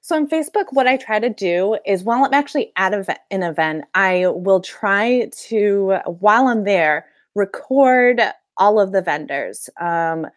So 0.00 0.14
on 0.14 0.28
Facebook, 0.28 0.66
what 0.70 0.86
I 0.86 0.96
try 0.96 1.18
to 1.18 1.28
do 1.30 1.78
is 1.84 2.04
while 2.04 2.24
I'm 2.24 2.32
actually 2.32 2.72
at 2.76 2.94
an 2.94 3.42
event, 3.42 3.84
I 3.94 4.28
will 4.28 4.60
try 4.60 5.30
to, 5.48 5.98
while 6.20 6.46
I'm 6.46 6.64
there, 6.64 7.06
record 7.34 8.20
all 8.56 8.78
of 8.78 8.92
the 8.92 9.02
vendors. 9.02 9.68
Um, 9.80 10.28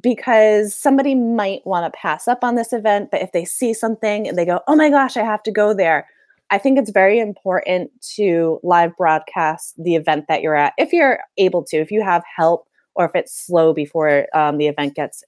because 0.00 0.74
somebody 0.74 1.14
might 1.14 1.66
want 1.66 1.92
to 1.92 1.98
pass 1.98 2.26
up 2.26 2.42
on 2.42 2.54
this 2.54 2.72
event, 2.72 3.10
but 3.10 3.20
if 3.20 3.32
they 3.32 3.44
see 3.44 3.74
something 3.74 4.26
and 4.26 4.38
they 4.38 4.46
go, 4.46 4.60
oh 4.66 4.74
my 4.74 4.88
gosh, 4.88 5.16
I 5.16 5.22
have 5.24 5.42
to 5.42 5.50
go 5.50 5.74
there, 5.74 6.08
I 6.52 6.58
think 6.58 6.78
it's 6.78 6.90
very 6.90 7.18
important 7.18 7.90
to 8.16 8.60
live 8.62 8.94
broadcast 8.98 9.74
the 9.82 9.96
event 9.96 10.26
that 10.28 10.42
you're 10.42 10.54
at 10.54 10.74
if 10.76 10.92
you're 10.92 11.20
able 11.38 11.64
to, 11.64 11.78
if 11.78 11.90
you 11.90 12.02
have 12.02 12.22
help 12.36 12.68
or 12.94 13.06
if 13.06 13.12
it's 13.14 13.34
slow 13.34 13.72
before 13.72 14.26
um, 14.34 14.58
the 14.58 14.66
event 14.66 14.94
gets, 14.94 15.24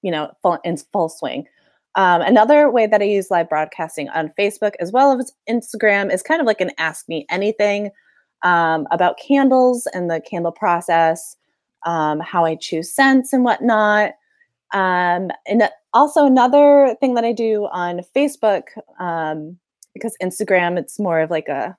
you 0.00 0.10
know, 0.10 0.32
full, 0.40 0.58
in 0.64 0.78
full 0.78 1.10
swing. 1.10 1.46
Um, 1.96 2.22
another 2.22 2.70
way 2.70 2.86
that 2.86 3.02
I 3.02 3.04
use 3.04 3.30
live 3.30 3.50
broadcasting 3.50 4.08
on 4.08 4.32
Facebook 4.38 4.72
as 4.80 4.90
well 4.90 5.20
as 5.20 5.34
Instagram 5.50 6.10
is 6.10 6.22
kind 6.22 6.40
of 6.40 6.46
like 6.46 6.62
an 6.62 6.70
ask 6.78 7.06
me 7.10 7.26
anything 7.28 7.90
um, 8.42 8.86
about 8.90 9.18
candles 9.18 9.86
and 9.92 10.10
the 10.10 10.22
candle 10.22 10.50
process, 10.50 11.36
um, 11.84 12.20
how 12.20 12.46
I 12.46 12.54
choose 12.54 12.90
scents 12.90 13.34
and 13.34 13.44
whatnot. 13.44 14.12
Um, 14.72 15.30
and 15.46 15.68
also 15.92 16.24
another 16.24 16.96
thing 17.00 17.12
that 17.16 17.24
I 17.24 17.32
do 17.32 17.68
on 17.70 18.00
Facebook 18.16 18.62
um, 18.98 19.58
because 19.94 20.16
Instagram 20.22 20.78
it's 20.78 20.98
more 20.98 21.20
of 21.20 21.30
like 21.30 21.48
a, 21.48 21.76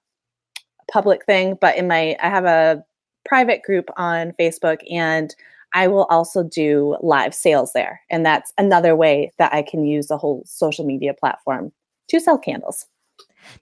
public 0.91 1.25
thing, 1.25 1.57
but 1.59 1.77
in 1.77 1.87
my 1.87 2.15
I 2.21 2.29
have 2.29 2.45
a 2.45 2.83
private 3.25 3.63
group 3.63 3.89
on 3.97 4.33
Facebook 4.39 4.79
and 4.91 5.33
I 5.73 5.87
will 5.87 6.03
also 6.05 6.43
do 6.43 6.97
live 7.01 7.33
sales 7.33 7.73
there. 7.73 8.01
And 8.11 8.25
that's 8.25 8.53
another 8.57 8.95
way 8.95 9.31
that 9.39 9.53
I 9.53 9.63
can 9.63 9.85
use 9.85 10.07
the 10.07 10.17
whole 10.17 10.43
social 10.45 10.85
media 10.85 11.13
platform 11.13 11.71
to 12.09 12.19
sell 12.19 12.37
candles. 12.37 12.85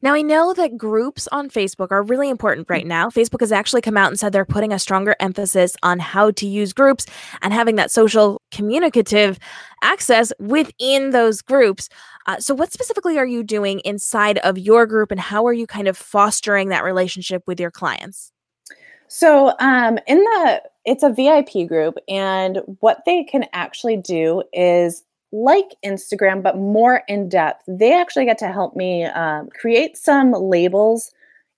Now, 0.01 0.13
I 0.13 0.22
know 0.22 0.53
that 0.53 0.77
groups 0.77 1.27
on 1.32 1.50
Facebook 1.50 1.91
are 1.91 2.03
really 2.03 2.30
important 2.30 2.70
right 2.70 2.86
now. 2.86 3.10
Facebook 3.10 3.39
has 3.39 3.51
actually 3.51 3.82
come 3.82 3.98
out 3.98 4.10
and 4.10 4.20
said 4.20 4.32
they're 4.32 4.46
putting 4.46 4.72
a 4.72 4.80
stronger 4.80 5.15
emphasis 5.20 5.75
on 5.84 6.00
how 6.00 6.32
to 6.32 6.48
use 6.48 6.74
groups 6.74 7.06
and 7.41 7.53
having 7.53 7.75
that 7.75 7.91
social 7.91 8.41
communicative 8.51 9.39
access 9.82 10.32
within 10.39 11.12
those 11.12 11.41
groups. 11.41 11.89
Uh, 12.27 12.39
so, 12.39 12.53
what 12.53 12.72
specifically 12.72 13.18
are 13.18 13.25
you 13.25 13.44
doing 13.44 13.80
inside 13.80 14.38
of 14.39 14.58
your 14.58 14.86
group 14.86 15.12
and 15.12 15.20
how 15.20 15.46
are 15.46 15.53
you 15.53 15.65
kind 15.65 15.88
of 15.88 15.98
fostering 15.98 16.70
that 16.70 16.84
relationship 16.84 17.44
with 17.48 17.60
your 17.60 17.72
clients? 17.72 18.32
So, 19.08 19.53
um, 19.60 20.00
in 20.08 20.20
the 20.20 20.62
it's 20.86 21.03
a 21.03 21.12
VIP 21.12 21.68
group, 21.68 21.98
and 22.08 22.60
what 22.80 23.03
they 23.06 23.24
can 23.24 23.46
actually 23.53 23.98
do 23.98 24.44
is 24.53 25.03
like 25.32 25.76
Instagram, 25.86 26.44
but 26.44 26.58
more 26.58 27.04
in 27.08 27.30
depth. 27.30 27.64
They 27.68 27.94
actually 27.94 28.26
get 28.26 28.38
to 28.40 28.52
help 28.52 28.76
me 28.76 29.06
um, 29.06 29.50
create 29.60 29.98
some 29.98 30.32
labels 30.32 31.12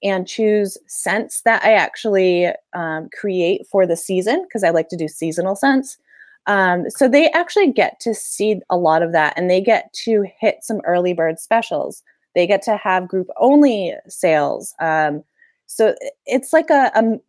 and 0.03 0.27
choose 0.27 0.77
scents 0.87 1.41
that 1.41 1.63
I 1.63 1.73
actually 1.73 2.49
um, 2.73 3.09
create 3.17 3.65
for 3.71 3.87
the 3.87 3.95
season 3.95 4.43
because 4.43 4.63
I 4.63 4.69
like 4.69 4.89
to 4.89 4.97
do 4.97 5.07
seasonal 5.07 5.55
scents. 5.55 5.97
Um, 6.45 6.89
so 6.89 7.07
they 7.07 7.31
actually 7.31 7.71
get 7.71 7.99
to 8.01 8.13
see 8.13 8.59
a 8.69 8.77
lot 8.77 9.01
of 9.01 9.13
that 9.13 9.33
and 9.37 9.49
they 9.49 9.61
get 9.61 9.93
to 10.03 10.25
hit 10.39 10.57
some 10.61 10.81
early 10.85 11.13
bird 11.13 11.39
specials. 11.39 12.03
They 12.35 12.45
get 12.45 12.61
to 12.63 12.75
have 12.75 13.07
group 13.07 13.27
only 13.37 13.95
sales. 14.07 14.73
Um, 14.79 15.23
so 15.67 15.95
it's 16.25 16.51
like 16.51 16.69
a, 16.69 16.91
a, 16.93 17.03
a, 17.03 17.19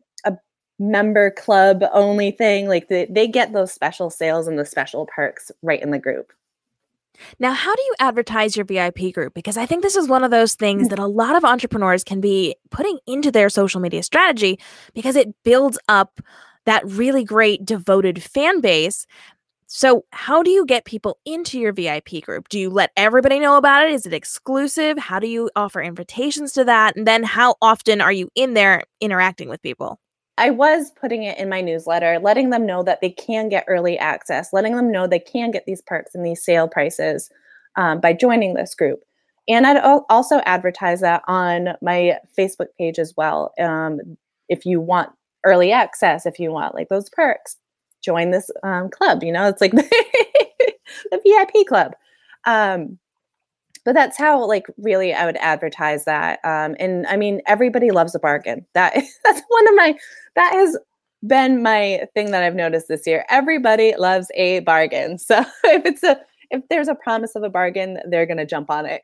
member 0.78 1.30
club 1.30 1.84
only 1.92 2.30
thing. 2.30 2.68
Like 2.68 2.88
they, 2.88 3.06
they 3.06 3.28
get 3.28 3.52
those 3.52 3.72
special 3.72 4.10
sales 4.10 4.46
and 4.46 4.58
the 4.58 4.64
special 4.64 5.06
perks 5.06 5.50
right 5.62 5.82
in 5.82 5.90
the 5.90 5.98
group. 5.98 6.32
Now, 7.38 7.52
how 7.52 7.74
do 7.74 7.82
you 7.82 7.94
advertise 8.00 8.56
your 8.56 8.64
VIP 8.64 9.12
group? 9.12 9.34
Because 9.34 9.56
I 9.56 9.66
think 9.66 9.82
this 9.82 9.96
is 9.96 10.08
one 10.08 10.24
of 10.24 10.30
those 10.30 10.54
things 10.54 10.86
mm. 10.86 10.90
that 10.90 10.98
a 10.98 11.06
lot 11.06 11.36
of 11.36 11.44
entrepreneurs 11.44 12.04
can 12.04 12.20
be 12.20 12.56
putting 12.70 12.98
into 13.06 13.30
their 13.30 13.48
social 13.48 13.80
media 13.80 14.02
strategy 14.02 14.58
because 14.94 15.16
it 15.16 15.34
builds 15.44 15.78
up 15.88 16.20
that 16.66 16.84
really 16.84 17.24
great 17.24 17.64
devoted 17.64 18.22
fan 18.22 18.60
base. 18.60 19.06
So, 19.66 20.04
how 20.12 20.42
do 20.42 20.50
you 20.50 20.66
get 20.66 20.84
people 20.84 21.18
into 21.24 21.58
your 21.58 21.72
VIP 21.72 22.22
group? 22.22 22.48
Do 22.48 22.58
you 22.58 22.70
let 22.70 22.90
everybody 22.96 23.40
know 23.40 23.56
about 23.56 23.86
it? 23.86 23.92
Is 23.92 24.06
it 24.06 24.12
exclusive? 24.12 24.98
How 24.98 25.18
do 25.18 25.26
you 25.26 25.50
offer 25.56 25.80
invitations 25.80 26.52
to 26.52 26.64
that? 26.64 26.96
And 26.96 27.06
then, 27.06 27.22
how 27.22 27.56
often 27.60 28.00
are 28.00 28.12
you 28.12 28.30
in 28.34 28.54
there 28.54 28.84
interacting 29.00 29.48
with 29.48 29.62
people? 29.62 29.98
I 30.36 30.50
was 30.50 30.90
putting 31.00 31.22
it 31.22 31.38
in 31.38 31.48
my 31.48 31.60
newsletter, 31.60 32.18
letting 32.18 32.50
them 32.50 32.66
know 32.66 32.82
that 32.82 33.00
they 33.00 33.10
can 33.10 33.48
get 33.48 33.64
early 33.68 33.98
access, 33.98 34.52
letting 34.52 34.74
them 34.74 34.90
know 34.90 35.06
they 35.06 35.20
can 35.20 35.50
get 35.50 35.64
these 35.66 35.82
perks 35.82 36.14
and 36.14 36.26
these 36.26 36.44
sale 36.44 36.68
prices 36.68 37.30
um, 37.76 38.00
by 38.00 38.12
joining 38.12 38.54
this 38.54 38.74
group. 38.74 39.00
And 39.48 39.66
I'd 39.66 40.02
also 40.08 40.40
advertise 40.46 41.00
that 41.02 41.22
on 41.28 41.76
my 41.82 42.18
Facebook 42.36 42.68
page 42.78 42.98
as 42.98 43.14
well. 43.16 43.52
Um, 43.60 44.00
if 44.48 44.66
you 44.66 44.80
want 44.80 45.10
early 45.44 45.72
access 45.72 46.26
if 46.26 46.38
you 46.38 46.50
want 46.50 46.74
like 46.74 46.88
those 46.88 47.08
perks 47.10 47.56
join 48.02 48.30
this 48.30 48.50
um, 48.62 48.88
club 48.90 49.22
you 49.22 49.32
know 49.32 49.46
it's 49.48 49.60
like 49.60 49.72
the, 49.72 49.84
vip 51.12 51.66
club 51.66 51.92
um, 52.46 52.98
but 53.84 53.94
that's 53.94 54.16
how 54.16 54.44
like 54.46 54.66
really 54.78 55.12
i 55.14 55.24
would 55.24 55.36
advertise 55.36 56.04
that 56.04 56.40
um, 56.44 56.74
and 56.78 57.06
i 57.06 57.16
mean 57.16 57.40
everybody 57.46 57.90
loves 57.90 58.14
a 58.14 58.18
bargain 58.18 58.64
that 58.74 58.94
that's 59.24 59.42
one 59.48 59.68
of 59.68 59.74
my 59.74 59.96
that 60.34 60.52
has 60.52 60.76
been 61.26 61.62
my 61.62 62.02
thing 62.14 62.30
that 62.30 62.42
i've 62.42 62.54
noticed 62.54 62.88
this 62.88 63.06
year 63.06 63.24
everybody 63.28 63.94
loves 63.96 64.28
a 64.34 64.60
bargain 64.60 65.18
so 65.18 65.40
if 65.64 65.84
it's 65.84 66.02
a 66.02 66.20
if 66.50 66.62
there's 66.68 66.88
a 66.88 66.94
promise 66.94 67.34
of 67.34 67.42
a 67.42 67.50
bargain 67.50 67.98
they're 68.10 68.26
going 68.26 68.38
to 68.38 68.46
jump 68.46 68.70
on 68.70 68.86
it 68.86 69.00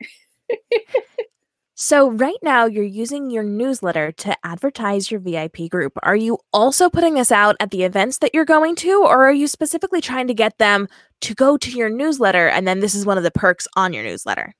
So, 1.83 2.11
right 2.11 2.37
now, 2.43 2.65
you're 2.65 2.83
using 2.83 3.31
your 3.31 3.41
newsletter 3.41 4.11
to 4.11 4.37
advertise 4.43 5.09
your 5.09 5.19
VIP 5.19 5.67
group. 5.67 5.93
Are 6.03 6.15
you 6.15 6.37
also 6.53 6.91
putting 6.91 7.15
this 7.15 7.31
out 7.31 7.55
at 7.59 7.71
the 7.71 7.81
events 7.81 8.19
that 8.19 8.35
you're 8.35 8.45
going 8.45 8.75
to, 8.75 9.01
or 9.03 9.25
are 9.25 9.33
you 9.33 9.47
specifically 9.47 9.99
trying 9.99 10.27
to 10.27 10.35
get 10.35 10.59
them 10.59 10.87
to 11.21 11.33
go 11.33 11.57
to 11.57 11.71
your 11.71 11.89
newsletter 11.89 12.47
and 12.47 12.67
then 12.67 12.81
this 12.81 12.93
is 12.93 13.03
one 13.03 13.17
of 13.17 13.23
the 13.23 13.31
perks 13.31 13.67
on 13.75 13.93
your 13.93 14.03
newsletter? 14.03 14.53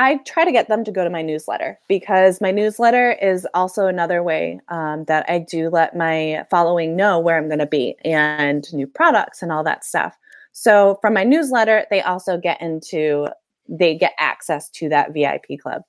I 0.00 0.16
try 0.26 0.46
to 0.46 0.52
get 0.52 0.68
them 0.68 0.82
to 0.84 0.90
go 0.90 1.04
to 1.04 1.10
my 1.10 1.20
newsletter 1.20 1.78
because 1.86 2.40
my 2.40 2.50
newsletter 2.50 3.12
is 3.20 3.46
also 3.52 3.86
another 3.86 4.22
way 4.22 4.58
um, 4.68 5.04
that 5.04 5.28
I 5.28 5.40
do 5.40 5.68
let 5.68 5.94
my 5.94 6.46
following 6.48 6.96
know 6.96 7.18
where 7.18 7.36
I'm 7.36 7.48
going 7.48 7.58
to 7.58 7.66
be 7.66 7.96
and 8.02 8.66
new 8.72 8.86
products 8.86 9.42
and 9.42 9.52
all 9.52 9.62
that 9.64 9.84
stuff. 9.84 10.16
So, 10.52 10.98
from 11.02 11.12
my 11.12 11.22
newsletter, 11.22 11.84
they 11.90 12.00
also 12.00 12.38
get 12.38 12.62
into, 12.62 13.28
they 13.68 13.94
get 13.94 14.14
access 14.18 14.70
to 14.70 14.88
that 14.88 15.12
VIP 15.12 15.60
club. 15.62 15.82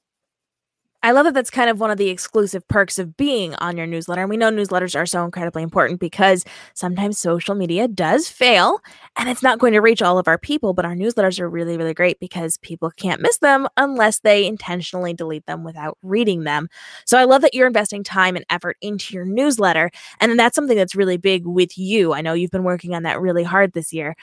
I 1.03 1.12
love 1.12 1.25
that 1.25 1.34
that's 1.34 1.50
kind 1.50 1.70
of 1.70 1.79
one 1.79 1.89
of 1.89 1.98
the 1.98 2.10
exclusive 2.10 2.67
perks 2.67 3.00
of 3.00 3.17
being 3.17 3.55
on 3.55 3.75
your 3.75 3.88
newsletter. 3.88 4.22
And 4.22 4.29
we 4.29 4.38
know 4.38 4.51
newsletters 4.51 4.96
are 4.96 5.08
so 5.08 5.25
incredibly 5.25 5.63
important 5.63 6.00
because 6.00 6.46
sometimes 6.75 7.17
social 7.17 7.55
media 7.55 7.88
does 7.88 8.29
fail 8.29 8.79
and 9.17 9.27
it's 9.27 9.41
not 9.41 9.58
going 9.58 9.74
to 9.74 9.79
reach 9.81 10.03
all 10.03 10.20
of 10.20 10.27
our 10.27 10.38
people, 10.38 10.74
but 10.74 10.86
our 10.86 10.93
newsletters 10.93 11.39
are 11.39 11.50
really, 11.50 11.75
really 11.75 11.96
great 11.96 12.20
because 12.20 12.58
people 12.58 12.91
can't 12.91 13.20
miss 13.20 13.39
them 13.39 13.67
unless 13.77 14.20
they 14.20 14.46
intentionally 14.46 15.13
delete 15.13 15.48
them 15.48 15.63
without 15.63 15.98
reading 16.03 16.43
them. 16.43 16.70
So 17.08 17.17
I 17.17 17.24
love 17.24 17.41
that 17.41 17.55
you're 17.55 17.67
investing 17.67 18.03
time 18.03 18.36
and 18.36 18.46
effort 18.51 18.77
into 18.79 19.15
your 19.15 19.25
newsletter. 19.25 19.89
And 20.20 20.38
that's 20.38 20.55
something 20.55 20.77
that's 20.77 20.96
really 20.96 21.17
big 21.17 21.48
with 21.48 21.79
you. 21.79 22.13
I 22.13 22.22
know 22.22 22.34
you've 22.34 22.51
been 22.51 22.63
working 22.63 22.93
on 22.93 23.03
that 23.03 23.20
really 23.20 23.43
hard 23.43 23.74
this 23.74 23.91
year. 23.91 24.15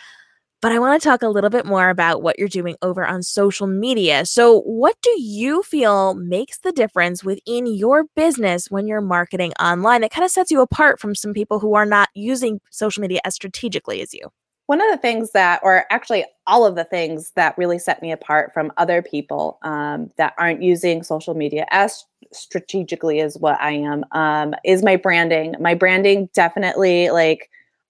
But 0.61 0.73
I 0.73 0.81
want 0.81 1.01
to 1.01 1.09
talk 1.09 1.23
a 1.23 1.29
little 1.29 1.51
bit 1.51 1.67
more 1.67 1.89
about 1.89 2.21
what 2.21 2.39
you're 2.39 2.49
doing 2.49 2.77
over 2.83 3.07
on 3.07 3.23
social 3.23 3.69
media. 3.69 4.27
So, 4.27 4.63
what 4.63 4.97
do 5.03 5.15
you 5.21 5.63
feel 5.63 6.15
makes 6.15 6.59
the 6.59 6.73
difference 6.73 7.23
within 7.23 7.67
your 7.67 8.05
business 8.17 8.71
when 8.71 8.89
you're 8.89 9.01
marketing 9.01 9.53
online 9.61 10.01
that 10.01 10.11
kind 10.11 10.25
of 10.25 10.33
sets 10.33 10.51
you 10.51 10.61
apart 10.61 10.99
from 10.99 11.15
some 11.15 11.33
people 11.33 11.61
who 11.61 11.75
are 11.75 11.87
not 11.87 12.09
using 12.15 12.61
social 12.71 13.01
media 13.01 13.21
as 13.25 13.35
strategically 13.35 14.01
as 14.01 14.13
you? 14.13 14.29
one 14.69 14.83
of 14.83 14.91
the 14.91 14.99
things 14.99 15.33
that, 15.33 15.61
or 15.63 15.87
actually 15.91 16.27
all 16.47 16.67
of 16.67 16.75
the 16.75 16.85
things 16.85 17.33
that 17.37 17.57
really 17.57 17.79
set 17.79 18.03
me 18.03 18.13
apart 18.13 18.53
from 18.53 18.71
other 18.77 19.01
people 19.01 19.59
um, 19.63 20.11
that 20.19 20.35
aren't 20.37 20.63
using 20.63 21.03
social 21.03 21.33
media 21.33 21.65
as 21.71 22.05
strategically 22.35 23.21
as 23.21 23.39
what 23.39 23.59
I 23.63 23.71
am, 23.73 24.05
um, 24.13 24.55
is 24.67 24.83
my 24.83 24.97
branding. 24.97 25.55
My 25.59 25.73
branding 25.73 26.29
definitely 26.35 27.09
like 27.09 27.49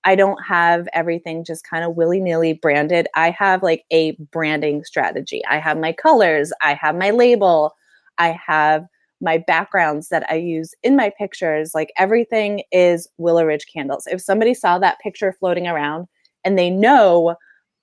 I 0.09 0.15
don't 0.15 0.43
have 0.43 0.89
everything 0.95 1.45
just 1.45 1.69
kind 1.69 1.85
of 1.85 1.95
willy 1.95 2.19
nilly 2.19 2.55
branded. 2.55 3.09
I 3.15 3.29
have 3.33 3.63
like 3.63 3.85
a 3.91 4.13
branding 4.33 4.83
strategy. 4.85 5.43
I 5.45 5.59
have 5.59 5.77
my 5.77 5.93
colors, 5.93 6.51
I 6.63 6.73
have 6.73 6.97
my 6.97 7.11
label, 7.11 7.77
I 8.17 8.35
have 8.47 8.87
my 9.21 9.37
backgrounds 9.37 10.09
that 10.09 10.25
I 10.31 10.37
use 10.37 10.75
in 10.83 10.97
my 10.97 11.13
pictures. 11.19 11.73
Like 11.75 11.93
everything 11.99 12.63
is 12.73 13.07
Willow 13.19 13.45
Ridge 13.45 13.67
candles. 13.71 14.07
If 14.07 14.23
somebody 14.23 14.55
saw 14.55 14.79
that 14.79 14.99
picture 15.01 15.37
floating 15.39 15.67
around 15.67 16.09
and 16.43 16.59
they 16.59 16.71
know 16.71 17.37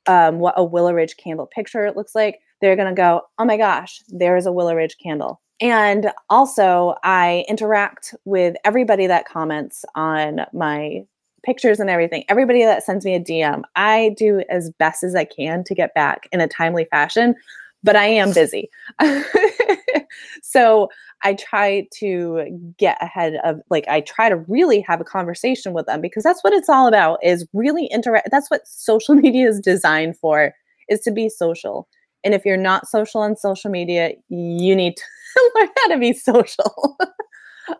um, 0.08 0.40
what 0.40 0.56
a 0.58 0.64
Willow 0.64 0.94
Ridge 0.94 1.18
candle 1.18 1.46
picture 1.46 1.92
looks 1.96 2.16
like, 2.16 2.40
they're 2.60 2.76
going 2.76 2.90
to 2.90 3.00
go, 3.00 3.22
oh 3.38 3.46
my 3.46 3.58
gosh, 3.58 4.02
there 4.08 4.36
is 4.36 4.48
a 4.48 4.52
Willow 4.52 4.74
Ridge 4.74 4.96
candle. 4.98 5.40
And 5.62 6.12
also, 6.32 6.96
I 7.04 7.46
interact 7.48 8.16
with 8.26 8.56
everybody 8.66 9.06
that 9.06 9.28
comments 9.28 9.86
on 9.94 10.42
my 10.54 11.06
pictures 11.46 11.80
and 11.80 11.90
everything. 11.90 12.24
Everybody 12.28 12.64
that 12.64 12.84
sends 12.84 13.06
me 13.06 13.16
a 13.16 13.20
DM, 13.20 13.62
I 13.76 14.16
do 14.18 14.44
as 14.50 14.72
best 14.72 15.04
as 15.04 15.16
I 15.16 15.26
can 15.26 15.64
to 15.66 15.76
get 15.76 15.94
back 15.94 16.28
in 16.32 16.42
a 16.42 16.48
timely 16.48 16.86
fashion, 16.86 17.36
but 17.84 17.96
I 17.96 18.06
am 18.06 18.34
busy. 18.34 18.70
so 20.42 20.90
I 21.24 21.36
try 21.36 21.88
to 21.96 22.74
get 22.78 22.98
ahead 23.02 23.40
of 23.44 23.62
like 23.70 23.88
I 23.88 24.02
try 24.02 24.30
to 24.30 24.36
really 24.36 24.82
have 24.82 25.02
a 25.02 25.06
conversation 25.06 25.74
with 25.74 25.86
them 25.86 26.02
because 26.02 26.24
that's 26.24 26.44
what 26.44 26.54
it's 26.54 26.70
all 26.70 26.88
about 26.88 27.20
is 27.24 27.48
really 27.54 27.88
interact 27.88 28.30
that's 28.32 28.50
what 28.50 28.68
social 28.68 29.16
media 29.26 29.48
is 29.48 29.60
designed 29.60 30.18
for 30.18 30.54
is 30.90 31.00
to 31.02 31.12
be 31.12 31.30
social. 31.30 31.88
And 32.24 32.34
if 32.34 32.44
you're 32.46 32.58
not 32.58 32.88
social 32.88 33.22
on 33.22 33.36
social 33.36 33.70
media, 33.70 34.14
you 34.30 34.76
need 34.76 34.98
to 34.98 35.52
learn 35.56 35.70
how 35.78 35.88
to 35.90 36.00
be 36.00 36.14
social. 36.14 36.98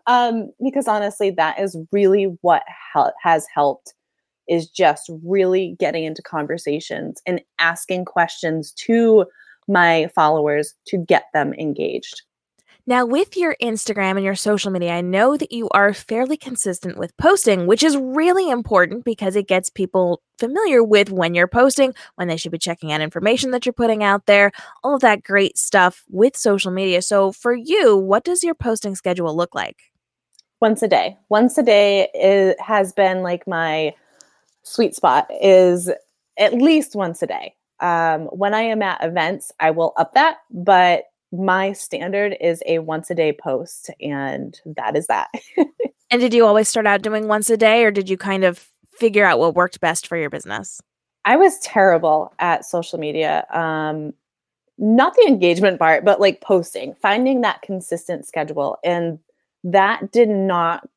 Um, 0.06 0.50
because 0.62 0.88
honestly, 0.88 1.30
that 1.30 1.58
is 1.58 1.76
really 1.92 2.36
what 2.42 2.62
has 3.22 3.46
helped 3.52 3.94
is 4.48 4.68
just 4.68 5.10
really 5.24 5.76
getting 5.78 6.04
into 6.04 6.22
conversations 6.22 7.20
and 7.26 7.40
asking 7.58 8.04
questions 8.04 8.72
to 8.72 9.26
my 9.68 10.08
followers 10.14 10.74
to 10.86 10.96
get 10.96 11.24
them 11.34 11.52
engaged. 11.54 12.22
Now, 12.88 13.04
with 13.04 13.36
your 13.36 13.56
Instagram 13.60 14.12
and 14.12 14.24
your 14.24 14.36
social 14.36 14.70
media, 14.70 14.92
I 14.92 15.00
know 15.00 15.36
that 15.36 15.50
you 15.50 15.68
are 15.70 15.92
fairly 15.92 16.36
consistent 16.36 16.96
with 16.96 17.16
posting, 17.16 17.66
which 17.66 17.82
is 17.82 17.96
really 17.96 18.48
important 18.48 19.04
because 19.04 19.34
it 19.34 19.48
gets 19.48 19.70
people 19.70 20.22
familiar 20.38 20.84
with 20.84 21.10
when 21.10 21.34
you're 21.34 21.48
posting, 21.48 21.94
when 22.14 22.28
they 22.28 22.36
should 22.36 22.52
be 22.52 22.58
checking 22.58 22.92
out 22.92 23.00
information 23.00 23.50
that 23.50 23.66
you're 23.66 23.72
putting 23.72 24.04
out 24.04 24.26
there, 24.26 24.52
all 24.84 24.94
of 24.94 25.00
that 25.00 25.24
great 25.24 25.58
stuff 25.58 26.04
with 26.08 26.36
social 26.36 26.70
media. 26.70 27.02
So, 27.02 27.32
for 27.32 27.52
you, 27.52 27.96
what 27.96 28.22
does 28.22 28.44
your 28.44 28.54
posting 28.54 28.94
schedule 28.94 29.34
look 29.34 29.52
like? 29.52 29.78
Once 30.60 30.80
a 30.80 30.88
day. 30.88 31.16
Once 31.28 31.58
a 31.58 31.64
day 31.64 32.08
is, 32.14 32.54
has 32.60 32.92
been 32.92 33.22
like 33.24 33.48
my 33.48 33.94
sweet 34.62 34.94
spot, 34.94 35.28
is 35.42 35.90
at 36.38 36.54
least 36.54 36.94
once 36.94 37.20
a 37.20 37.26
day. 37.26 37.56
Um, 37.80 38.26
when 38.26 38.54
I 38.54 38.62
am 38.62 38.80
at 38.80 39.02
events, 39.02 39.50
I 39.58 39.72
will 39.72 39.92
up 39.96 40.14
that, 40.14 40.36
but 40.52 41.06
my 41.38 41.72
standard 41.72 42.36
is 42.40 42.62
a 42.66 42.80
once 42.80 43.10
a 43.10 43.14
day 43.14 43.32
post, 43.32 43.90
and 44.00 44.60
that 44.64 44.96
is 44.96 45.06
that. 45.06 45.28
and 46.10 46.20
did 46.20 46.34
you 46.34 46.46
always 46.46 46.68
start 46.68 46.86
out 46.86 47.02
doing 47.02 47.28
once 47.28 47.50
a 47.50 47.56
day, 47.56 47.84
or 47.84 47.90
did 47.90 48.08
you 48.08 48.16
kind 48.16 48.44
of 48.44 48.70
figure 48.90 49.24
out 49.24 49.38
what 49.38 49.54
worked 49.54 49.80
best 49.80 50.06
for 50.06 50.16
your 50.16 50.30
business? 50.30 50.80
I 51.24 51.36
was 51.36 51.58
terrible 51.58 52.32
at 52.38 52.64
social 52.64 52.98
media. 52.98 53.46
Um, 53.50 54.14
not 54.78 55.14
the 55.14 55.26
engagement 55.26 55.78
part, 55.78 56.04
but 56.04 56.20
like 56.20 56.40
posting, 56.40 56.94
finding 57.00 57.40
that 57.40 57.62
consistent 57.62 58.26
schedule. 58.26 58.78
And 58.84 59.18
that 59.64 60.12
did 60.12 60.28
not 60.28 60.88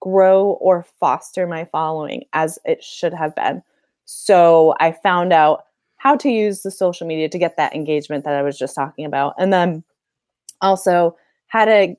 grow 0.00 0.58
or 0.60 0.84
foster 1.00 1.46
my 1.46 1.64
following 1.66 2.24
as 2.32 2.58
it 2.64 2.82
should 2.84 3.14
have 3.14 3.34
been. 3.34 3.62
So 4.04 4.74
I 4.80 4.92
found 4.92 5.32
out 5.32 5.64
how 5.96 6.16
to 6.16 6.28
use 6.28 6.62
the 6.62 6.70
social 6.70 7.06
media 7.06 7.28
to 7.28 7.38
get 7.38 7.56
that 7.56 7.74
engagement 7.74 8.24
that 8.24 8.34
I 8.34 8.42
was 8.42 8.58
just 8.58 8.74
talking 8.74 9.04
about. 9.04 9.34
And 9.38 9.52
then 9.52 9.84
also 10.62 11.16
how 11.48 11.64
to 11.64 11.94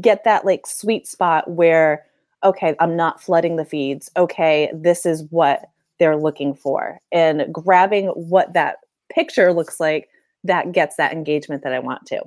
get 0.00 0.24
that 0.24 0.44
like 0.44 0.66
sweet 0.66 1.06
spot 1.06 1.50
where, 1.50 2.04
okay, 2.42 2.74
I'm 2.80 2.96
not 2.96 3.22
flooding 3.22 3.56
the 3.56 3.64
feeds. 3.64 4.10
Okay, 4.16 4.70
this 4.72 5.04
is 5.04 5.24
what 5.30 5.66
they're 5.98 6.16
looking 6.16 6.54
for. 6.54 7.00
And 7.12 7.46
grabbing 7.52 8.08
what 8.08 8.52
that 8.54 8.78
picture 9.10 9.52
looks 9.52 9.80
like 9.80 10.08
that 10.44 10.72
gets 10.72 10.96
that 10.96 11.12
engagement 11.12 11.62
that 11.62 11.72
I 11.72 11.78
want 11.78 12.06
to. 12.06 12.22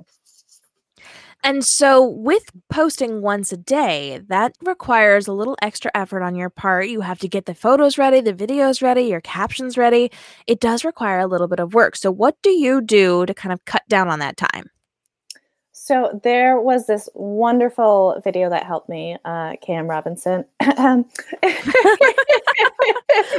And 1.44 1.64
so, 1.64 2.04
with 2.04 2.50
posting 2.68 3.22
once 3.22 3.52
a 3.52 3.56
day, 3.56 4.20
that 4.26 4.56
requires 4.60 5.28
a 5.28 5.32
little 5.32 5.56
extra 5.62 5.88
effort 5.94 6.22
on 6.22 6.34
your 6.34 6.50
part. 6.50 6.88
You 6.88 7.00
have 7.02 7.20
to 7.20 7.28
get 7.28 7.46
the 7.46 7.54
photos 7.54 7.96
ready, 7.96 8.20
the 8.20 8.34
videos 8.34 8.82
ready, 8.82 9.02
your 9.02 9.20
captions 9.20 9.78
ready. 9.78 10.10
It 10.48 10.58
does 10.58 10.84
require 10.84 11.20
a 11.20 11.28
little 11.28 11.46
bit 11.46 11.60
of 11.60 11.74
work. 11.74 11.94
So, 11.94 12.10
what 12.10 12.36
do 12.42 12.50
you 12.50 12.80
do 12.80 13.24
to 13.24 13.34
kind 13.34 13.52
of 13.52 13.64
cut 13.66 13.86
down 13.88 14.08
on 14.08 14.18
that 14.18 14.36
time? 14.36 14.68
So, 15.88 16.20
there 16.22 16.60
was 16.60 16.86
this 16.86 17.08
wonderful 17.14 18.20
video 18.22 18.50
that 18.50 18.66
helped 18.66 18.90
me, 18.90 19.16
uh, 19.24 19.54
KM 19.66 19.88
Robinson. 19.88 20.44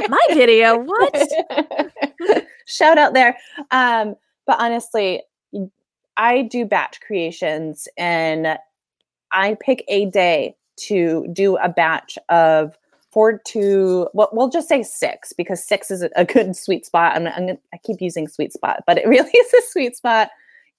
My 0.08 0.26
video, 0.30 0.78
what? 0.78 1.28
Shout 2.66 2.98
out 2.98 3.14
there. 3.14 3.38
Um, 3.70 4.16
but 4.48 4.56
honestly, 4.58 5.22
I 6.16 6.42
do 6.42 6.64
batch 6.64 7.00
creations 7.00 7.86
and 7.96 8.58
I 9.30 9.56
pick 9.60 9.84
a 9.86 10.06
day 10.06 10.56
to 10.88 11.28
do 11.32 11.56
a 11.58 11.68
batch 11.68 12.18
of 12.30 12.76
four 13.12 13.38
to 13.38 14.08
well, 14.12 14.28
we'll 14.32 14.50
just 14.50 14.68
say 14.68 14.82
six 14.82 15.32
because 15.32 15.64
six 15.64 15.88
is 15.88 16.04
a 16.16 16.24
good 16.24 16.56
sweet 16.56 16.84
spot. 16.84 17.14
I'm, 17.14 17.28
I'm 17.28 17.58
I 17.72 17.76
keep 17.84 18.00
using 18.00 18.26
sweet 18.26 18.52
spot, 18.52 18.82
but 18.88 18.98
it 18.98 19.06
really 19.06 19.30
is 19.34 19.54
a 19.54 19.62
sweet 19.68 19.96
spot, 19.96 20.30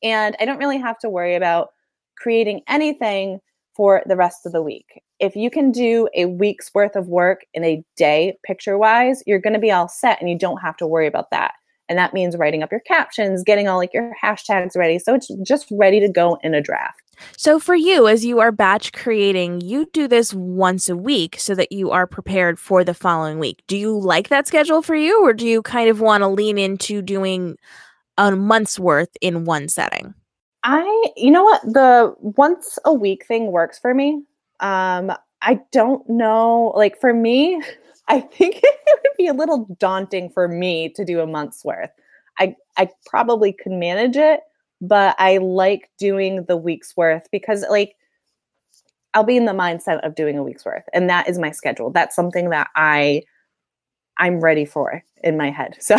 and 0.03 0.35
I 0.39 0.45
don't 0.45 0.57
really 0.57 0.79
have 0.79 0.99
to 0.99 1.09
worry 1.09 1.35
about 1.35 1.69
creating 2.17 2.61
anything 2.67 3.39
for 3.75 4.01
the 4.05 4.15
rest 4.15 4.45
of 4.45 4.51
the 4.51 4.61
week. 4.61 5.01
If 5.19 5.35
you 5.35 5.49
can 5.49 5.71
do 5.71 6.09
a 6.15 6.25
week's 6.25 6.71
worth 6.73 6.95
of 6.95 7.07
work 7.07 7.45
in 7.53 7.63
a 7.63 7.83
day, 7.95 8.37
picture 8.45 8.77
wise, 8.77 9.23
you're 9.25 9.39
going 9.39 9.53
to 9.53 9.59
be 9.59 9.71
all 9.71 9.87
set, 9.87 10.19
and 10.19 10.29
you 10.29 10.37
don't 10.37 10.61
have 10.61 10.77
to 10.77 10.87
worry 10.87 11.07
about 11.07 11.29
that. 11.31 11.53
And 11.89 11.97
that 11.97 12.13
means 12.13 12.37
writing 12.37 12.63
up 12.63 12.71
your 12.71 12.79
captions, 12.81 13.43
getting 13.43 13.67
all 13.67 13.77
like 13.77 13.93
your 13.93 14.15
hashtags 14.23 14.77
ready. 14.77 14.97
So 14.97 15.13
it's 15.13 15.27
just 15.45 15.67
ready 15.71 15.99
to 15.99 16.07
go 16.07 16.37
in 16.41 16.53
a 16.53 16.61
draft. 16.61 17.01
So 17.37 17.59
for 17.59 17.75
you, 17.75 18.07
as 18.07 18.25
you 18.25 18.39
are 18.39 18.51
batch 18.51 18.93
creating, 18.93 19.61
you 19.61 19.87
do 19.91 20.07
this 20.07 20.33
once 20.33 20.89
a 20.89 20.95
week 20.95 21.35
so 21.37 21.53
that 21.55 21.71
you 21.71 21.91
are 21.91 22.07
prepared 22.07 22.59
for 22.59 22.83
the 22.83 22.93
following 22.93 23.39
week. 23.39 23.61
Do 23.67 23.77
you 23.77 23.99
like 23.99 24.29
that 24.29 24.47
schedule 24.47 24.81
for 24.81 24.95
you, 24.95 25.21
or 25.21 25.33
do 25.33 25.45
you 25.45 25.61
kind 25.61 25.89
of 25.89 25.99
want 25.99 26.21
to 26.21 26.27
lean 26.27 26.57
into 26.57 27.01
doing 27.01 27.57
a 28.21 28.35
month's 28.35 28.79
worth 28.79 29.09
in 29.21 29.45
one 29.45 29.67
setting? 29.67 30.13
I, 30.63 31.07
you 31.17 31.31
know 31.31 31.43
what, 31.43 31.61
the 31.63 32.13
once 32.19 32.77
a 32.85 32.93
week 32.93 33.25
thing 33.25 33.51
works 33.51 33.79
for 33.79 33.93
me. 33.93 34.23
Um, 34.59 35.11
I 35.41 35.59
don't 35.71 36.07
know, 36.07 36.71
like 36.75 36.99
for 36.99 37.13
me, 37.13 37.61
I 38.07 38.19
think 38.19 38.59
it 38.63 38.99
would 39.03 39.17
be 39.17 39.27
a 39.27 39.33
little 39.33 39.65
daunting 39.79 40.29
for 40.29 40.47
me 40.47 40.89
to 40.89 41.05
do 41.05 41.19
a 41.19 41.27
month's 41.27 41.65
worth. 41.65 41.89
I 42.39 42.55
I 42.77 42.89
probably 43.05 43.53
could 43.53 43.71
manage 43.71 44.17
it, 44.17 44.41
but 44.81 45.15
I 45.17 45.37
like 45.37 45.89
doing 45.97 46.45
the 46.45 46.57
week's 46.57 46.95
worth 46.95 47.27
because 47.31 47.65
like 47.69 47.95
I'll 49.13 49.23
be 49.23 49.37
in 49.37 49.45
the 49.45 49.51
mindset 49.51 49.99
of 50.05 50.15
doing 50.15 50.37
a 50.37 50.43
week's 50.43 50.65
worth 50.65 50.85
and 50.93 51.09
that 51.09 51.27
is 51.27 51.39
my 51.39 51.51
schedule. 51.51 51.91
That's 51.91 52.15
something 52.15 52.49
that 52.49 52.69
I 52.75 53.23
I'm 54.17 54.39
ready 54.39 54.65
for 54.65 55.03
in 55.23 55.37
my 55.37 55.49
head. 55.49 55.77
So 55.81 55.97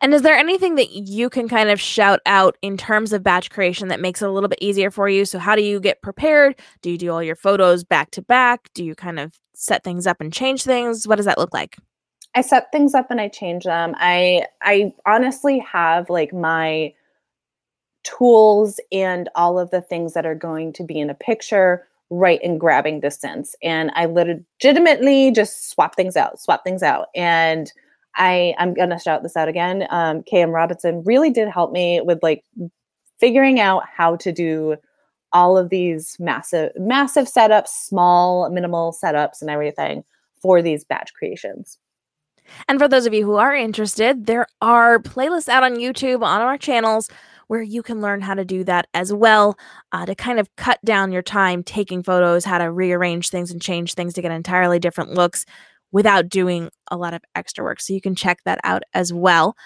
And 0.00 0.14
is 0.14 0.22
there 0.22 0.36
anything 0.36 0.74
that 0.76 0.90
you 0.90 1.30
can 1.30 1.48
kind 1.48 1.70
of 1.70 1.80
shout 1.80 2.20
out 2.26 2.56
in 2.62 2.76
terms 2.76 3.12
of 3.12 3.22
batch 3.22 3.50
creation 3.50 3.88
that 3.88 4.00
makes 4.00 4.22
it 4.22 4.28
a 4.28 4.32
little 4.32 4.48
bit 4.48 4.58
easier 4.60 4.90
for 4.90 5.08
you? 5.08 5.24
So, 5.24 5.38
how 5.38 5.56
do 5.56 5.62
you 5.62 5.80
get 5.80 6.02
prepared? 6.02 6.56
Do 6.82 6.90
you 6.90 6.98
do 6.98 7.10
all 7.10 7.22
your 7.22 7.36
photos 7.36 7.84
back 7.84 8.10
to 8.12 8.22
back? 8.22 8.68
Do 8.74 8.84
you 8.84 8.94
kind 8.94 9.18
of 9.18 9.34
set 9.54 9.84
things 9.84 10.06
up 10.06 10.20
and 10.20 10.32
change 10.32 10.64
things? 10.64 11.06
What 11.06 11.16
does 11.16 11.26
that 11.26 11.38
look 11.38 11.52
like? 11.54 11.76
I 12.34 12.42
set 12.42 12.70
things 12.70 12.94
up 12.94 13.10
and 13.10 13.20
I 13.20 13.28
change 13.28 13.64
them. 13.64 13.94
I 13.96 14.46
I 14.62 14.92
honestly 15.06 15.58
have 15.60 16.10
like 16.10 16.32
my 16.32 16.92
tools 18.04 18.78
and 18.92 19.28
all 19.34 19.58
of 19.58 19.70
the 19.70 19.80
things 19.80 20.12
that 20.12 20.26
are 20.26 20.34
going 20.34 20.72
to 20.74 20.84
be 20.84 21.00
in 21.00 21.10
a 21.10 21.14
picture 21.14 21.88
right 22.08 22.40
in 22.40 22.56
grabbing 22.56 23.00
distance 23.00 23.56
and 23.64 23.90
I 23.96 24.04
legitimately 24.04 25.32
just 25.32 25.70
swap 25.70 25.96
things 25.96 26.16
out, 26.16 26.38
swap 26.38 26.62
things 26.62 26.84
out 26.84 27.08
and 27.16 27.72
I 28.16 28.54
I'm 28.58 28.74
gonna 28.74 28.98
shout 28.98 29.22
this 29.22 29.36
out 29.36 29.48
again. 29.48 29.86
Um, 29.90 30.22
KM 30.22 30.52
Robinson 30.52 31.02
really 31.04 31.30
did 31.30 31.48
help 31.48 31.72
me 31.72 32.00
with 32.00 32.22
like 32.22 32.44
figuring 33.18 33.60
out 33.60 33.84
how 33.94 34.16
to 34.16 34.32
do 34.32 34.76
all 35.32 35.58
of 35.58 35.68
these 35.68 36.16
massive 36.18 36.72
massive 36.76 37.26
setups, 37.26 37.68
small 37.68 38.48
minimal 38.50 38.96
setups, 39.02 39.40
and 39.40 39.50
everything 39.50 40.04
for 40.40 40.62
these 40.62 40.84
batch 40.84 41.12
creations. 41.14 41.78
And 42.68 42.78
for 42.78 42.88
those 42.88 43.06
of 43.06 43.14
you 43.14 43.24
who 43.24 43.36
are 43.36 43.54
interested, 43.54 44.26
there 44.26 44.46
are 44.62 44.98
playlists 44.98 45.48
out 45.48 45.64
on 45.64 45.76
YouTube 45.76 46.22
on 46.22 46.40
our 46.40 46.56
channels 46.56 47.08
where 47.48 47.62
you 47.62 47.82
can 47.82 48.00
learn 48.00 48.20
how 48.20 48.34
to 48.34 48.44
do 48.44 48.64
that 48.64 48.88
as 48.94 49.12
well 49.12 49.56
uh, 49.92 50.04
to 50.06 50.14
kind 50.14 50.40
of 50.40 50.54
cut 50.56 50.78
down 50.84 51.12
your 51.12 51.22
time 51.22 51.62
taking 51.62 52.02
photos, 52.02 52.44
how 52.44 52.58
to 52.58 52.70
rearrange 52.70 53.30
things 53.30 53.50
and 53.50 53.62
change 53.62 53.94
things 53.94 54.14
to 54.14 54.22
get 54.22 54.32
entirely 54.32 54.78
different 54.78 55.14
looks 55.14 55.44
without 55.92 56.28
doing 56.28 56.70
a 56.90 56.96
lot 56.96 57.14
of 57.14 57.22
extra 57.34 57.64
work. 57.64 57.80
So 57.80 57.92
you 57.92 58.00
can 58.00 58.14
check 58.14 58.38
that 58.44 58.60
out 58.64 58.82
as 58.94 59.12
well. 59.12 59.56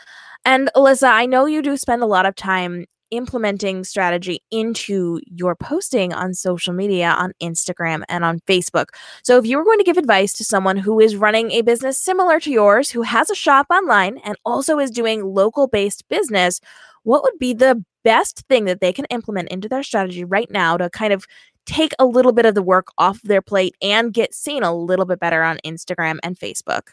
And 0.44 0.70
Alyssa, 0.76 1.10
I 1.10 1.26
know 1.26 1.46
you 1.46 1.62
do 1.62 1.76
spend 1.76 2.02
a 2.02 2.06
lot 2.06 2.26
of 2.26 2.34
time 2.34 2.86
implementing 3.10 3.84
strategy 3.84 4.40
into 4.50 5.20
your 5.26 5.54
posting 5.56 6.12
on 6.12 6.34
social 6.34 6.72
media, 6.72 7.10
on 7.18 7.32
Instagram 7.42 8.02
and 8.08 8.24
on 8.24 8.40
Facebook. 8.40 8.86
So, 9.24 9.36
if 9.38 9.46
you 9.46 9.56
were 9.56 9.64
going 9.64 9.78
to 9.78 9.84
give 9.84 9.98
advice 9.98 10.32
to 10.34 10.44
someone 10.44 10.76
who 10.76 11.00
is 11.00 11.16
running 11.16 11.50
a 11.50 11.62
business 11.62 11.98
similar 11.98 12.40
to 12.40 12.50
yours, 12.50 12.90
who 12.90 13.02
has 13.02 13.30
a 13.30 13.34
shop 13.34 13.66
online 13.70 14.18
and 14.18 14.36
also 14.44 14.78
is 14.78 14.90
doing 14.90 15.24
local 15.24 15.66
based 15.66 16.08
business, 16.08 16.60
what 17.02 17.22
would 17.22 17.38
be 17.38 17.52
the 17.52 17.84
best 18.04 18.44
thing 18.48 18.64
that 18.64 18.80
they 18.80 18.92
can 18.92 19.04
implement 19.06 19.48
into 19.50 19.68
their 19.68 19.82
strategy 19.82 20.24
right 20.24 20.50
now 20.50 20.76
to 20.76 20.88
kind 20.90 21.12
of 21.12 21.26
take 21.70 21.92
a 21.98 22.04
little 22.04 22.32
bit 22.32 22.46
of 22.46 22.54
the 22.54 22.62
work 22.62 22.88
off 22.98 23.22
their 23.22 23.40
plate 23.40 23.76
and 23.80 24.12
get 24.12 24.34
seen 24.34 24.62
a 24.62 24.74
little 24.74 25.06
bit 25.06 25.20
better 25.20 25.42
on 25.42 25.58
Instagram 25.64 26.18
and 26.22 26.38
Facebook? 26.38 26.88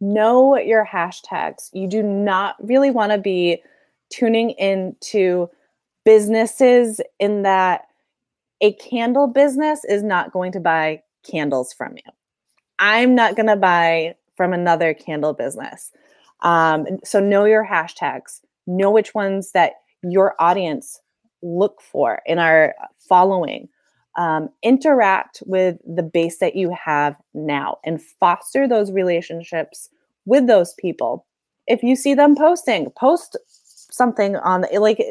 Know 0.00 0.56
your 0.58 0.86
hashtags. 0.86 1.70
You 1.72 1.88
do 1.88 2.02
not 2.02 2.56
really 2.60 2.90
want 2.90 3.12
to 3.12 3.18
be 3.18 3.62
tuning 4.10 4.50
into 4.50 5.48
businesses 6.04 7.00
in 7.18 7.42
that 7.42 7.86
a 8.60 8.72
candle 8.74 9.26
business 9.26 9.84
is 9.84 10.02
not 10.02 10.32
going 10.32 10.52
to 10.52 10.60
buy 10.60 11.02
candles 11.28 11.72
from 11.72 11.94
you. 11.96 12.12
I'm 12.78 13.14
not 13.14 13.34
going 13.34 13.46
to 13.46 13.56
buy 13.56 14.14
from 14.36 14.52
another 14.52 14.92
candle 14.92 15.32
business. 15.32 15.90
Um, 16.40 16.86
so 17.02 17.18
know 17.18 17.44
your 17.46 17.66
hashtags 17.66 18.40
know 18.66 18.90
which 18.90 19.14
ones 19.14 19.52
that 19.52 19.74
your 20.02 20.34
audience 20.38 21.00
look 21.44 21.80
for 21.80 22.20
in 22.26 22.38
our 22.38 22.74
following. 22.98 23.68
Um, 24.16 24.48
interact 24.62 25.42
with 25.44 25.76
the 25.84 26.02
base 26.02 26.38
that 26.38 26.54
you 26.54 26.70
have 26.70 27.16
now 27.34 27.78
and 27.84 28.00
foster 28.00 28.68
those 28.68 28.92
relationships 28.92 29.88
with 30.24 30.46
those 30.46 30.72
people. 30.74 31.26
If 31.66 31.82
you 31.82 31.96
see 31.96 32.14
them 32.14 32.36
posting 32.36 32.90
post 32.92 33.36
something 33.94 34.36
on 34.36 34.66
like 34.72 35.02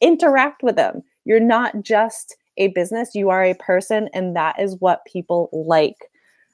interact 0.00 0.62
with 0.62 0.76
them. 0.76 1.02
You're 1.24 1.40
not 1.40 1.82
just 1.82 2.36
a 2.56 2.68
business 2.68 3.14
you 3.14 3.30
are 3.30 3.44
a 3.44 3.54
person 3.54 4.08
and 4.12 4.36
that 4.36 4.60
is 4.60 4.76
what 4.80 5.04
people 5.04 5.48
like. 5.52 5.96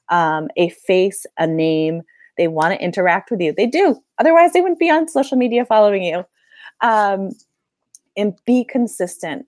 Um, 0.09 0.49
a 0.57 0.69
face 0.69 1.27
a 1.37 1.49
name 1.49 2.03
they 2.37 2.47
want 2.47 2.73
to 2.73 2.85
interact 2.85 3.31
with 3.31 3.41
you. 3.41 3.53
They 3.53 3.67
do 3.67 4.01
otherwise 4.19 4.53
they 4.53 4.61
wouldn't 4.61 4.79
be 4.79 4.91
on 4.91 5.09
social 5.09 5.37
media 5.37 5.65
following 5.65 6.05
you. 6.05 6.25
Um, 6.81 7.31
and 8.17 8.35
be 8.47 8.65
consistent. 8.65 9.47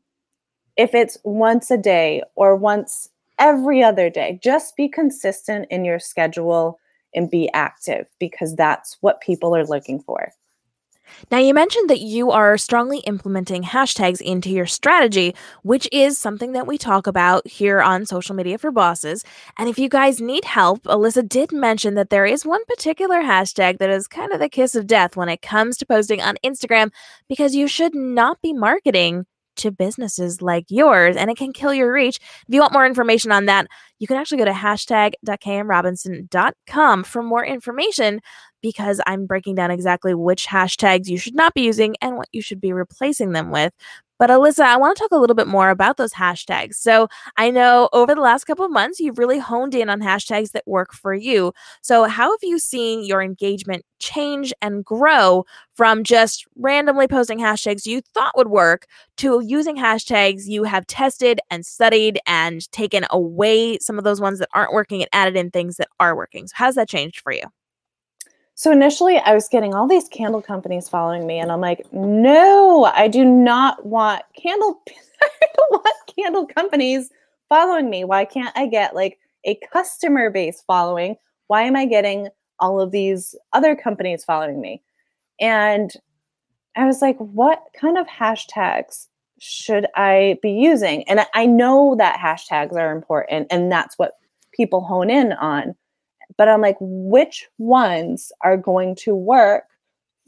If 0.76 0.94
it's 0.94 1.18
once 1.24 1.70
a 1.70 1.78
day 1.78 2.22
or 2.36 2.54
once 2.56 3.08
every 3.38 3.82
other 3.82 4.10
day, 4.10 4.38
just 4.42 4.76
be 4.76 4.88
consistent 4.88 5.66
in 5.70 5.84
your 5.84 5.98
schedule 5.98 6.78
and 7.14 7.30
be 7.30 7.50
active 7.52 8.06
because 8.20 8.54
that's 8.54 8.96
what 9.00 9.20
people 9.20 9.56
are 9.56 9.66
looking 9.66 10.00
for. 10.00 10.32
Now, 11.30 11.38
you 11.38 11.54
mentioned 11.54 11.90
that 11.90 12.00
you 12.00 12.30
are 12.30 12.58
strongly 12.58 12.98
implementing 13.00 13.62
hashtags 13.62 14.20
into 14.20 14.50
your 14.50 14.66
strategy, 14.66 15.34
which 15.62 15.88
is 15.92 16.18
something 16.18 16.52
that 16.52 16.66
we 16.66 16.78
talk 16.78 17.06
about 17.06 17.46
here 17.46 17.80
on 17.80 18.06
Social 18.06 18.34
Media 18.34 18.58
for 18.58 18.70
Bosses. 18.70 19.24
And 19.56 19.68
if 19.68 19.78
you 19.78 19.88
guys 19.88 20.20
need 20.20 20.44
help, 20.44 20.82
Alyssa 20.84 21.28
did 21.28 21.52
mention 21.52 21.94
that 21.94 22.10
there 22.10 22.26
is 22.26 22.46
one 22.46 22.64
particular 22.66 23.22
hashtag 23.22 23.78
that 23.78 23.90
is 23.90 24.06
kind 24.06 24.32
of 24.32 24.40
the 24.40 24.48
kiss 24.48 24.74
of 24.74 24.86
death 24.86 25.16
when 25.16 25.28
it 25.28 25.42
comes 25.42 25.76
to 25.78 25.86
posting 25.86 26.20
on 26.20 26.36
Instagram 26.44 26.90
because 27.28 27.54
you 27.54 27.68
should 27.68 27.94
not 27.94 28.40
be 28.40 28.52
marketing 28.52 29.26
to 29.58 29.70
businesses 29.70 30.42
like 30.42 30.64
yours 30.68 31.16
and 31.16 31.30
it 31.30 31.36
can 31.36 31.52
kill 31.52 31.72
your 31.74 31.92
reach. 31.92 32.16
If 32.16 32.54
you 32.54 32.60
want 32.60 32.72
more 32.72 32.86
information 32.86 33.30
on 33.32 33.44
that, 33.46 33.66
you 33.98 34.06
can 34.06 34.16
actually 34.16 34.38
go 34.38 34.44
to 34.46 34.52
hashtag.kmrobinson.com 34.52 37.04
for 37.04 37.22
more 37.22 37.44
information 37.44 38.20
because 38.62 39.00
I'm 39.06 39.26
breaking 39.26 39.54
down 39.54 39.70
exactly 39.70 40.14
which 40.14 40.46
hashtags 40.46 41.08
you 41.08 41.18
should 41.18 41.34
not 41.34 41.54
be 41.54 41.62
using 41.62 41.96
and 42.00 42.16
what 42.16 42.28
you 42.32 42.42
should 42.42 42.60
be 42.60 42.72
replacing 42.72 43.32
them 43.32 43.50
with. 43.50 43.72
But 44.18 44.30
Alyssa, 44.30 44.60
I 44.64 44.76
want 44.76 44.96
to 44.96 45.02
talk 45.02 45.12
a 45.12 45.16
little 45.16 45.36
bit 45.36 45.46
more 45.46 45.70
about 45.70 45.96
those 45.96 46.12
hashtags. 46.12 46.74
So 46.74 47.08
I 47.36 47.50
know 47.50 47.88
over 47.92 48.14
the 48.14 48.20
last 48.20 48.44
couple 48.44 48.64
of 48.64 48.70
months, 48.72 48.98
you've 48.98 49.18
really 49.18 49.38
honed 49.38 49.74
in 49.74 49.88
on 49.88 50.00
hashtags 50.00 50.50
that 50.52 50.66
work 50.66 50.92
for 50.92 51.14
you. 51.14 51.52
So, 51.82 52.04
how 52.04 52.30
have 52.32 52.40
you 52.42 52.58
seen 52.58 53.04
your 53.04 53.22
engagement 53.22 53.84
change 54.00 54.52
and 54.60 54.84
grow 54.84 55.44
from 55.74 56.02
just 56.04 56.46
randomly 56.56 57.06
posting 57.08 57.38
hashtags 57.38 57.86
you 57.86 58.00
thought 58.14 58.36
would 58.36 58.48
work 58.48 58.86
to 59.18 59.40
using 59.44 59.76
hashtags 59.76 60.46
you 60.46 60.64
have 60.64 60.86
tested 60.86 61.40
and 61.50 61.64
studied 61.64 62.18
and 62.26 62.70
taken 62.72 63.04
away 63.10 63.78
some 63.78 63.98
of 63.98 64.04
those 64.04 64.20
ones 64.20 64.38
that 64.40 64.48
aren't 64.52 64.72
working 64.72 65.00
and 65.02 65.08
added 65.12 65.36
in 65.36 65.50
things 65.50 65.76
that 65.76 65.88
are 66.00 66.16
working? 66.16 66.46
So, 66.48 66.54
how's 66.56 66.74
that 66.74 66.88
changed 66.88 67.20
for 67.20 67.32
you? 67.32 67.44
So 68.58 68.72
initially, 68.72 69.18
I 69.18 69.34
was 69.34 69.48
getting 69.48 69.72
all 69.72 69.86
these 69.86 70.08
candle 70.08 70.42
companies 70.42 70.88
following 70.88 71.28
me, 71.28 71.38
and 71.38 71.52
I'm 71.52 71.60
like, 71.60 71.86
no, 71.92 72.86
I 72.86 73.06
do 73.06 73.24
not 73.24 73.86
want 73.86 74.22
candle. 74.36 74.82
I 75.22 75.46
don't 75.54 75.70
want 75.84 76.16
candle 76.16 76.44
companies 76.44 77.08
following 77.48 77.88
me. 77.88 78.02
Why 78.02 78.24
can't 78.24 78.50
I 78.58 78.66
get 78.66 78.96
like 78.96 79.20
a 79.44 79.56
customer 79.72 80.28
base 80.28 80.64
following? 80.66 81.14
Why 81.46 81.62
am 81.62 81.76
I 81.76 81.86
getting 81.86 82.30
all 82.58 82.80
of 82.80 82.90
these 82.90 83.36
other 83.52 83.76
companies 83.76 84.24
following 84.24 84.60
me? 84.60 84.82
And 85.38 85.92
I 86.76 86.84
was 86.84 87.00
like, 87.00 87.16
what 87.18 87.62
kind 87.80 87.96
of 87.96 88.08
hashtags 88.08 89.06
should 89.38 89.86
I 89.94 90.36
be 90.42 90.50
using? 90.50 91.08
And 91.08 91.24
I 91.32 91.46
know 91.46 91.94
that 91.98 92.18
hashtags 92.18 92.72
are 92.72 92.90
important, 92.90 93.46
and 93.52 93.70
that's 93.70 93.96
what 94.00 94.14
people 94.52 94.80
hone 94.80 95.10
in 95.10 95.34
on 95.34 95.76
but 96.38 96.48
I'm 96.48 96.62
like, 96.62 96.76
which 96.80 97.48
ones 97.58 98.32
are 98.42 98.56
going 98.56 98.94
to 98.96 99.14
work 99.14 99.64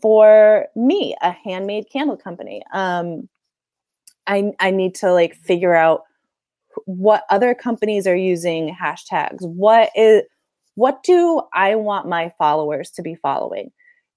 for 0.02 0.66
me, 0.76 1.16
a 1.22 1.30
handmade 1.30 1.88
candle 1.90 2.16
company? 2.16 2.62
Um, 2.74 3.28
I 4.26 4.52
I 4.60 4.70
need 4.70 4.94
to 4.96 5.12
like 5.12 5.34
figure 5.34 5.74
out 5.74 6.02
what 6.84 7.24
other 7.30 7.54
companies 7.54 8.06
are 8.06 8.16
using 8.16 8.74
hashtags. 8.74 9.40
What 9.40 9.90
is 9.94 10.22
what 10.74 11.02
do 11.02 11.42
I 11.54 11.74
want 11.76 12.08
my 12.08 12.32
followers 12.38 12.90
to 12.92 13.02
be 13.02 13.14
following? 13.14 13.70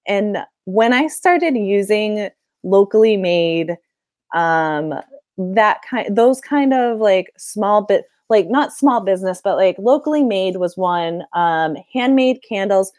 And 0.08 0.40
when 0.66 0.94
I 0.94 1.08
started 1.08 1.56
using 1.56 2.30
locally 2.64 3.18
made 3.18 3.78
um 4.34 4.94
that 5.38 5.82
kind 5.90 6.16
those 6.16 6.42
kind 6.42 6.74
of 6.74 7.00
like 7.00 7.32
small 7.38 7.84
bit 7.84 8.06
like 8.34 8.50
not 8.50 8.74
small 8.74 9.00
business, 9.00 9.42
but 9.44 9.58
like 9.58 9.78
locally 9.78 10.24
made 10.24 10.58
was 10.58 10.76
one, 10.76 11.24
um, 11.34 11.78
handmade 11.94 12.40
candles, 12.48 12.92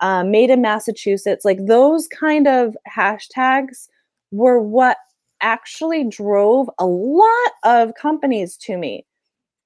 uh, 0.00 0.24
made 0.24 0.50
in 0.50 0.60
Massachusetts. 0.60 1.44
Like 1.44 1.64
those 1.66 2.08
kind 2.08 2.48
of 2.48 2.76
hashtags 2.92 3.88
were 4.32 4.60
what 4.60 4.96
actually 5.40 6.04
drove 6.04 6.68
a 6.78 6.86
lot 6.86 7.52
of 7.62 7.94
companies 7.94 8.56
to 8.58 8.76
me. 8.76 9.06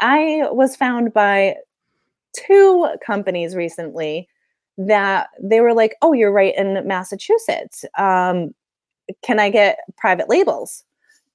I 0.00 0.42
was 0.50 0.76
found 0.76 1.14
by 1.14 1.56
two 2.36 2.88
companies 3.04 3.56
recently 3.56 4.28
that 4.76 5.28
they 5.42 5.60
were 5.60 5.72
like, 5.72 5.96
"Oh, 6.02 6.12
you're 6.12 6.32
right 6.32 6.54
in 6.56 6.86
Massachusetts. 6.86 7.86
Um, 7.96 8.54
can 9.22 9.40
I 9.40 9.48
get 9.48 9.78
private 9.96 10.28
labels? 10.28 10.84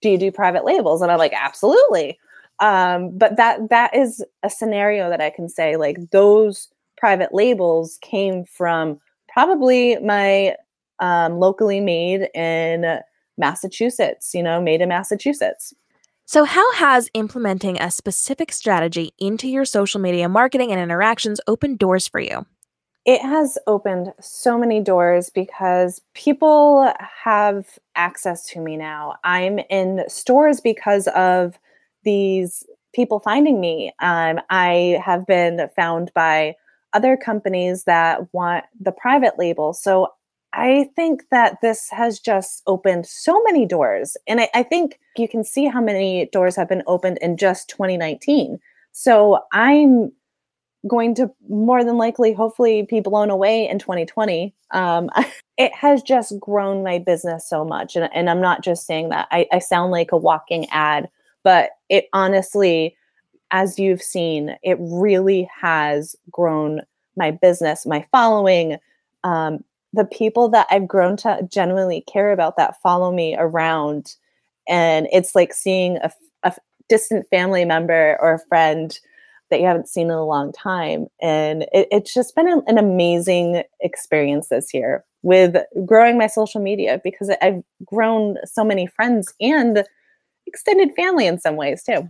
Do 0.02 0.10
you 0.10 0.18
do 0.20 0.32
private 0.32 0.64
labels?" 0.64 1.02
And 1.02 1.12
I'm 1.12 1.18
like, 1.18 1.34
"Absolutely." 1.34 2.20
Um, 2.62 3.18
but 3.18 3.38
that 3.38 3.70
that 3.70 3.96
is 3.96 4.24
a 4.44 4.50
scenario 4.50 5.10
that 5.10 5.22
i 5.22 5.30
can 5.30 5.50
say 5.50 5.76
like 5.76 5.98
those 6.12 6.70
private 6.98 7.34
labels 7.34 7.98
came 8.02 8.44
from 8.46 9.00
probably 9.28 9.98
my 10.00 10.56
um, 11.00 11.40
locally 11.40 11.80
made 11.80 12.30
in 12.34 13.00
massachusetts 13.38 14.34
you 14.34 14.44
know 14.44 14.62
made 14.62 14.82
in 14.82 14.90
massachusetts 14.90 15.74
so, 16.32 16.44
how 16.44 16.74
has 16.74 17.10
implementing 17.16 17.82
a 17.82 17.90
specific 17.90 18.52
strategy 18.52 19.16
into 19.18 19.48
your 19.48 19.66
social 19.66 20.00
media 20.00 20.30
marketing 20.30 20.72
and 20.72 20.80
interactions 20.80 21.42
opened 21.48 21.80
doors 21.80 22.08
for 22.08 22.20
you? 22.20 22.46
It 23.04 23.24
has 23.24 23.58
opened 23.66 24.14
so 24.22 24.56
many 24.56 24.80
doors 24.80 25.32
because 25.32 26.02
people 26.14 26.94
have 27.24 27.80
access 27.96 28.46
to 28.50 28.60
me 28.60 28.78
now. 28.78 29.16
I'm 29.24 29.58
in 29.72 30.04
stores 30.08 30.62
because 30.62 31.08
of 31.08 31.58
these 32.04 32.64
people 32.94 33.20
finding 33.20 33.60
me. 33.60 33.92
Um, 34.00 34.40
I 34.50 35.02
have 35.04 35.26
been 35.26 35.70
found 35.76 36.12
by 36.14 36.56
other 36.94 37.16
companies 37.16 37.84
that 37.84 38.34
want 38.34 38.66
the 38.80 38.92
private 38.92 39.38
label. 39.38 39.74
So 39.74 40.10
I 40.54 40.90
think 40.96 41.24
that 41.30 41.58
this 41.62 41.88
has 41.92 42.20
just 42.20 42.64
opened 42.66 43.06
so 43.06 43.42
many 43.44 43.66
doors. 43.66 44.18
And 44.28 44.42
I, 44.42 44.50
I, 44.56 44.64
think 44.64 45.00
you 45.16 45.28
can 45.28 45.44
see 45.44 45.68
how 45.68 45.82
many 45.82 46.28
doors 46.32 46.56
have 46.56 46.70
been 46.70 46.82
opened 46.88 47.20
in 47.22 47.38
just 47.38 47.70
2019. 47.70 48.60
So 48.92 49.42
I'm 49.54 50.12
going 50.88 51.14
to 51.16 51.30
more 51.48 51.84
than 51.84 51.98
likely, 51.98 52.34
hopefully, 52.34 52.84
be 52.90 53.00
blown 53.00 53.30
away 53.30 53.68
in 53.68 53.78
2020. 53.78 54.56
Um, 54.72 55.10
it 55.58 55.74
has 55.74 56.02
just 56.02 56.40
grown 56.40 56.84
my 56.84 56.98
business 56.98 57.48
so 57.48 57.64
much. 57.64 57.96
And, 57.96 58.10
and 58.14 58.30
I'm 58.30 58.42
not 58.42 58.64
just 58.64 58.88
saying 58.88 59.10
that, 59.10 59.28
I, 59.32 59.48
I 59.52 59.60
sound 59.60 59.92
like 59.92 60.12
a 60.12 60.18
walking 60.18 60.68
ad, 60.72 61.10
but 61.44 61.72
it 61.90 62.06
honestly, 62.14 62.96
as 63.52 63.80
you've 63.80 64.02
seen, 64.02 64.56
it 64.64 64.78
really 64.80 65.50
has 65.60 66.16
grown 66.30 66.82
my 67.16 67.32
business, 67.32 67.86
my 67.86 68.06
following, 68.12 68.78
um, 69.24 69.64
the 69.94 70.06
people 70.06 70.50
that 70.50 70.68
I've 70.70 70.88
grown 70.88 71.18
to 71.18 71.48
genuinely 71.52 72.04
care 72.12 72.32
about 72.32 72.58
that 72.58 72.80
follow 72.82 73.12
me 73.12 73.36
around. 73.38 74.16
And 74.68 75.08
it's 75.12 75.34
like 75.34 75.54
seeing 75.54 75.98
a, 75.98 76.12
a 76.44 76.54
distant 76.88 77.28
family 77.30 77.66
member 77.66 78.18
or 78.22 78.34
a 78.34 78.48
friend 78.48 78.98
that 79.50 79.60
you 79.60 79.66
haven't 79.66 79.90
seen 79.90 80.08
in 80.08 80.14
a 80.14 80.26
long 80.26 80.52
time. 80.52 81.08
And 81.22 81.64
it, 81.74 81.88
it's 81.92 82.14
just 82.14 82.36
been 82.36 82.48
an, 82.48 82.62
an 82.68 82.78
amazing 82.78 83.64
experience 83.82 84.50
this 84.50 84.74
year 84.74 85.04
with 85.24 85.58
growing 85.86 86.18
my 86.18 86.28
social 86.28 86.62
media 86.62 87.02
because 87.04 87.32
I've 87.42 87.64
grown 87.84 88.38
so 88.46 88.64
many 88.64 88.88
friends 88.88 89.34
and 89.42 89.84
extended 90.50 90.94
family 90.96 91.26
in 91.26 91.40
some 91.40 91.56
ways 91.56 91.84
too. 91.84 92.10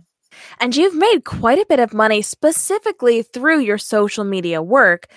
And 0.58 0.76
you've 0.76 0.94
made 0.94 1.24
quite 1.24 1.58
a 1.58 1.66
bit 1.68 1.80
of 1.80 1.92
money 1.92 2.22
specifically 2.22 3.22
through 3.22 3.60
your 3.60 3.78
social 3.78 4.24
media 4.24 4.62
work. 4.62 5.08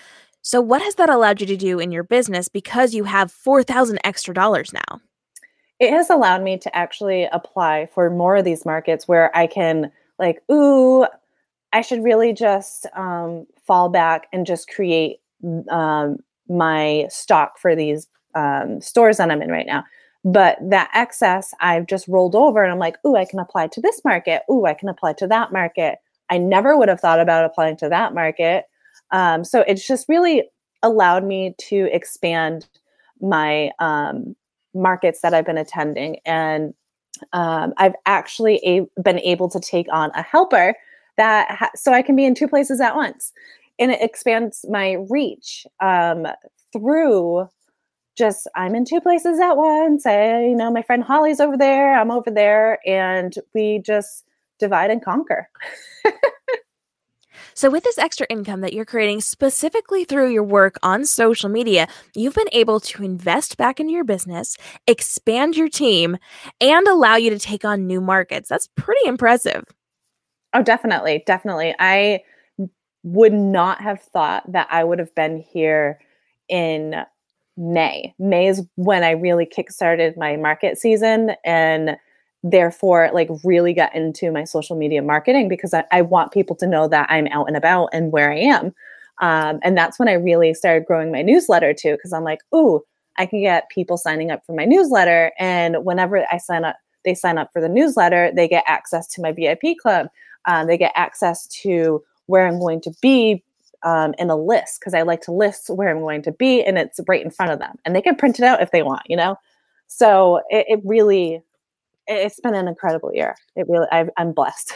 So, 0.41 0.59
what 0.59 0.81
has 0.81 0.95
that 0.95 1.09
allowed 1.09 1.39
you 1.39 1.47
to 1.47 1.57
do 1.57 1.79
in 1.79 1.91
your 1.91 2.03
business 2.03 2.49
because 2.49 2.93
you 2.93 3.05
have 3.05 3.31
4,000 3.31 3.99
extra 4.03 4.33
dollars 4.33 4.73
now? 4.73 4.99
It 5.79 5.91
has 5.91 6.09
allowed 6.09 6.43
me 6.43 6.57
to 6.59 6.75
actually 6.75 7.25
apply 7.31 7.87
for 7.93 8.09
more 8.09 8.35
of 8.35 8.45
these 8.45 8.65
markets 8.65 9.07
where 9.07 9.35
I 9.35 9.47
can, 9.47 9.91
like, 10.19 10.41
ooh, 10.51 11.05
I 11.71 11.81
should 11.81 12.03
really 12.03 12.33
just 12.33 12.85
um, 12.95 13.47
fall 13.65 13.89
back 13.89 14.27
and 14.31 14.45
just 14.45 14.69
create 14.69 15.19
um, 15.69 16.17
my 16.47 17.07
stock 17.09 17.57
for 17.57 17.75
these 17.75 18.07
um, 18.35 18.81
stores 18.81 19.17
that 19.17 19.31
I'm 19.31 19.41
in 19.41 19.49
right 19.49 19.65
now. 19.65 19.83
But 20.25 20.57
that 20.61 20.89
excess, 20.93 21.53
I've 21.59 21.85
just 21.85 22.07
rolled 22.07 22.35
over 22.35 22.63
and 22.63 22.71
I'm 22.71 22.79
like, 22.79 22.95
ooh, 23.05 23.15
I 23.15 23.25
can 23.25 23.39
apply 23.39 23.67
to 23.67 23.81
this 23.81 24.01
market. 24.05 24.43
Ooh, 24.49 24.65
I 24.65 24.73
can 24.73 24.87
apply 24.87 25.13
to 25.13 25.27
that 25.27 25.51
market. 25.51 25.99
I 26.29 26.37
never 26.37 26.77
would 26.77 26.87
have 26.87 27.01
thought 27.01 27.19
about 27.19 27.43
applying 27.43 27.75
to 27.77 27.89
that 27.89 28.13
market. 28.13 28.65
Um, 29.11 29.43
so 29.43 29.61
it's 29.67 29.85
just 29.85 30.07
really 30.07 30.49
allowed 30.81 31.25
me 31.25 31.55
to 31.69 31.89
expand 31.91 32.67
my 33.21 33.71
um, 33.79 34.35
markets 34.73 35.21
that 35.21 35.33
I've 35.33 35.45
been 35.45 35.57
attending. 35.57 36.17
And 36.25 36.73
um, 37.33 37.73
I've 37.77 37.95
actually 38.05 38.59
a- 38.65 39.01
been 39.01 39.19
able 39.19 39.49
to 39.49 39.59
take 39.59 39.87
on 39.91 40.11
a 40.15 40.23
helper 40.23 40.75
that 41.17 41.51
ha- 41.51 41.71
so 41.75 41.93
I 41.93 42.01
can 42.01 42.15
be 42.15 42.25
in 42.25 42.33
two 42.33 42.47
places 42.47 42.81
at 42.81 42.95
once. 42.95 43.31
And 43.77 43.91
it 43.91 44.01
expands 44.01 44.65
my 44.69 44.93
reach 45.09 45.65
um, 45.79 46.27
through 46.71 47.47
just 48.17 48.47
I'm 48.55 48.75
in 48.75 48.85
two 48.85 49.01
places 49.01 49.39
at 49.39 49.57
once. 49.57 50.05
I, 50.05 50.43
you 50.43 50.55
know, 50.55 50.71
my 50.71 50.81
friend 50.81 51.03
Holly's 51.03 51.39
over 51.39 51.57
there, 51.57 51.99
I'm 51.99 52.11
over 52.11 52.31
there, 52.31 52.79
and 52.85 53.33
we 53.53 53.79
just 53.79 54.25
divide 54.59 54.91
and 54.91 55.03
conquer. 55.03 55.49
So, 57.55 57.69
with 57.69 57.83
this 57.83 57.97
extra 57.97 58.25
income 58.29 58.61
that 58.61 58.73
you're 58.73 58.85
creating 58.85 59.21
specifically 59.21 60.05
through 60.05 60.31
your 60.31 60.43
work 60.43 60.77
on 60.81 61.05
social 61.05 61.49
media, 61.49 61.87
you've 62.15 62.33
been 62.33 62.49
able 62.51 62.79
to 62.79 63.03
invest 63.03 63.57
back 63.57 63.79
into 63.79 63.93
your 63.93 64.03
business, 64.03 64.57
expand 64.87 65.55
your 65.55 65.69
team, 65.69 66.17
and 66.59 66.87
allow 66.87 67.15
you 67.15 67.29
to 67.29 67.39
take 67.39 67.63
on 67.63 67.85
new 67.85 68.01
markets. 68.01 68.49
That's 68.49 68.69
pretty 68.75 69.07
impressive. 69.07 69.63
Oh, 70.53 70.63
definitely. 70.63 71.23
Definitely. 71.25 71.75
I 71.79 72.21
would 73.03 73.33
not 73.33 73.81
have 73.81 74.01
thought 74.01 74.51
that 74.51 74.67
I 74.71 74.83
would 74.83 74.99
have 74.99 75.13
been 75.13 75.37
here 75.37 75.99
in 76.49 77.03
May. 77.57 78.13
May 78.19 78.47
is 78.47 78.65
when 78.75 79.03
I 79.03 79.11
really 79.11 79.45
kickstarted 79.45 80.17
my 80.17 80.35
market 80.37 80.77
season 80.77 81.35
and 81.45 81.97
therefore 82.43 83.09
like 83.13 83.29
really 83.43 83.73
got 83.73 83.95
into 83.95 84.31
my 84.31 84.43
social 84.43 84.75
media 84.75 85.01
marketing 85.01 85.47
because 85.47 85.73
I, 85.73 85.85
I 85.91 86.01
want 86.01 86.33
people 86.33 86.55
to 86.57 86.67
know 86.67 86.87
that 86.87 87.09
I'm 87.09 87.27
out 87.27 87.47
and 87.47 87.55
about 87.55 87.89
and 87.93 88.11
where 88.11 88.31
I 88.31 88.37
am. 88.37 88.73
Um, 89.21 89.59
and 89.63 89.77
that's 89.77 89.99
when 89.99 90.09
I 90.09 90.13
really 90.13 90.53
started 90.53 90.85
growing 90.85 91.11
my 91.11 91.21
newsletter 91.21 91.73
too, 91.73 91.93
because 91.93 92.11
I'm 92.11 92.23
like, 92.23 92.39
ooh, 92.53 92.81
I 93.17 93.25
can 93.25 93.41
get 93.41 93.69
people 93.69 93.97
signing 93.97 94.31
up 94.31 94.45
for 94.45 94.53
my 94.53 94.65
newsletter. 94.65 95.31
And 95.39 95.85
whenever 95.85 96.25
I 96.31 96.37
sign 96.37 96.65
up, 96.65 96.75
they 97.05 97.13
sign 97.13 97.37
up 97.37 97.49
for 97.53 97.61
the 97.61 97.69
newsletter, 97.69 98.31
they 98.35 98.47
get 98.47 98.63
access 98.67 99.07
to 99.09 99.21
my 99.21 99.31
VIP 99.31 99.77
club. 99.81 100.07
Um, 100.45 100.67
they 100.67 100.77
get 100.77 100.91
access 100.95 101.47
to 101.47 102.03
where 102.25 102.47
I'm 102.47 102.59
going 102.59 102.81
to 102.81 102.91
be 103.01 103.43
um, 103.83 104.13
in 104.17 104.29
a 104.29 104.35
list 104.35 104.79
because 104.79 104.93
I 104.93 105.01
like 105.01 105.21
to 105.21 105.31
list 105.31 105.69
where 105.69 105.89
I'm 105.89 105.99
going 105.99 106.21
to 106.23 106.31
be 106.31 106.63
and 106.63 106.77
it's 106.77 106.99
right 107.07 107.23
in 107.23 107.31
front 107.31 107.51
of 107.51 107.59
them. 107.59 107.77
And 107.85 107.95
they 107.95 108.01
can 108.01 108.15
print 108.15 108.39
it 108.39 108.45
out 108.45 108.61
if 108.61 108.71
they 108.71 108.83
want, 108.83 109.03
you 109.07 109.17
know? 109.17 109.37
So 109.87 110.41
it, 110.49 110.65
it 110.67 110.81
really, 110.83 111.41
it's 112.07 112.39
been 112.39 112.55
an 112.55 112.67
incredible 112.67 113.13
year. 113.13 113.35
It 113.55 113.67
really, 113.69 113.87
i 113.91 114.05
I'm 114.17 114.31
blessed. 114.31 114.73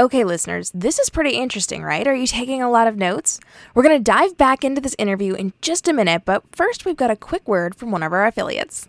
Okay, 0.00 0.24
listeners, 0.24 0.70
this 0.74 0.98
is 0.98 1.10
pretty 1.10 1.32
interesting, 1.32 1.82
right? 1.82 2.06
Are 2.06 2.14
you 2.14 2.26
taking 2.26 2.62
a 2.62 2.70
lot 2.70 2.86
of 2.86 2.96
notes? 2.96 3.38
We're 3.74 3.82
going 3.82 3.98
to 3.98 4.02
dive 4.02 4.36
back 4.36 4.64
into 4.64 4.80
this 4.80 4.96
interview 4.98 5.34
in 5.34 5.52
just 5.60 5.86
a 5.86 5.92
minute, 5.92 6.22
but 6.24 6.42
first, 6.50 6.84
we've 6.84 6.96
got 6.96 7.10
a 7.10 7.16
quick 7.16 7.46
word 7.46 7.74
from 7.74 7.90
one 7.90 8.02
of 8.02 8.12
our 8.12 8.26
affiliates. 8.26 8.88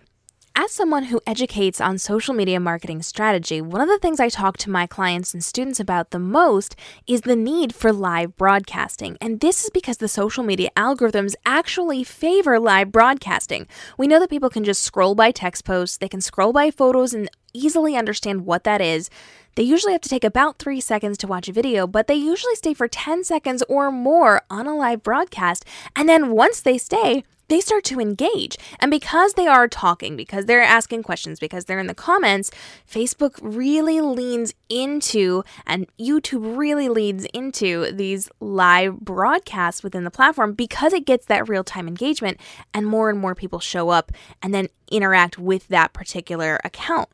As 0.56 0.72
someone 0.72 1.06
who 1.06 1.20
educates 1.26 1.82
on 1.82 1.98
social 1.98 2.32
media 2.32 2.60
marketing 2.60 3.02
strategy, 3.02 3.60
one 3.60 3.82
of 3.82 3.88
the 3.88 3.98
things 3.98 4.20
I 4.20 4.30
talk 4.30 4.56
to 4.58 4.70
my 4.70 4.86
clients 4.86 5.34
and 5.34 5.44
students 5.44 5.80
about 5.80 6.12
the 6.12 6.20
most 6.20 6.76
is 7.08 7.22
the 7.22 7.36
need 7.36 7.74
for 7.74 7.92
live 7.92 8.38
broadcasting. 8.38 9.18
And 9.20 9.40
this 9.40 9.64
is 9.64 9.72
because 9.72 9.98
the 9.98 10.08
social 10.08 10.44
media 10.44 10.70
algorithms 10.78 11.34
actually 11.44 12.04
favor 12.04 12.60
live 12.60 12.92
broadcasting. 12.92 13.66
We 13.98 14.06
know 14.06 14.20
that 14.20 14.30
people 14.30 14.52
can 14.52 14.64
just 14.64 14.84
scroll 14.84 15.16
by 15.16 15.32
text 15.32 15.66
posts, 15.66 15.98
they 15.98 16.08
can 16.08 16.22
scroll 16.22 16.54
by 16.54 16.70
photos 16.70 17.16
and 17.16 17.32
easily 17.56 17.98
understand 17.98 18.46
what 18.46 18.64
that 18.64 18.80
is. 18.80 19.10
They 19.56 19.64
usually 19.64 19.94
have 19.94 20.02
to 20.02 20.10
take 20.10 20.24
about 20.24 20.60
three 20.60 20.82
seconds 20.82 21.18
to 21.20 21.28
watch 21.28 21.50
a 21.50 21.52
video, 21.52 21.88
but 21.88 22.06
they 22.06 22.16
usually 22.16 22.56
stay 22.56 22.76
for 22.76 22.88
10 22.88 23.24
seconds 23.24 23.64
or 23.68 23.92
more 23.92 24.44
on 24.52 24.68
a 24.68 24.78
live 24.78 25.02
broadcast. 25.02 25.66
And 25.96 26.08
then 26.08 26.30
once 26.30 26.62
they 26.62 26.78
stay, 26.78 27.24
they 27.48 27.60
start 27.60 27.84
to 27.86 28.00
engage. 28.00 28.58
And 28.80 28.90
because 28.90 29.34
they 29.34 29.48
are 29.48 29.68
talking, 29.68 30.16
because 30.16 30.46
they're 30.46 30.62
asking 30.62 31.04
questions, 31.04 31.40
because 31.40 31.66
they're 31.66 31.80
in 31.80 31.88
the 31.88 31.94
comments, 31.94 32.52
Facebook 32.90 33.40
really 33.42 34.02
leans 34.02 34.54
into 34.70 35.44
and 35.66 35.88
YouTube 36.00 36.58
really 36.58 36.90
leads 36.90 37.26
into 37.34 37.92
these 37.92 38.30
live 38.40 39.00
broadcasts 39.00 39.84
within 39.84 40.04
the 40.04 40.12
platform 40.12 40.54
because 40.54 40.94
it 40.94 41.06
gets 41.06 41.26
that 41.26 41.50
real 41.50 41.64
time 41.64 41.88
engagement 41.88 42.40
and 42.74 42.86
more 42.86 43.10
and 43.10 43.20
more 43.20 43.36
people 43.36 43.60
show 43.60 43.90
up 43.90 44.12
and 44.42 44.54
then 44.54 44.68
interact 44.90 45.38
with 45.38 45.68
that 45.70 45.94
particular 45.94 46.60
account. 46.64 47.10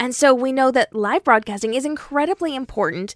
And 0.00 0.14
so 0.14 0.34
we 0.34 0.52
know 0.52 0.70
that 0.72 0.94
live 0.94 1.24
broadcasting 1.24 1.74
is 1.74 1.84
incredibly 1.84 2.54
important 2.54 3.14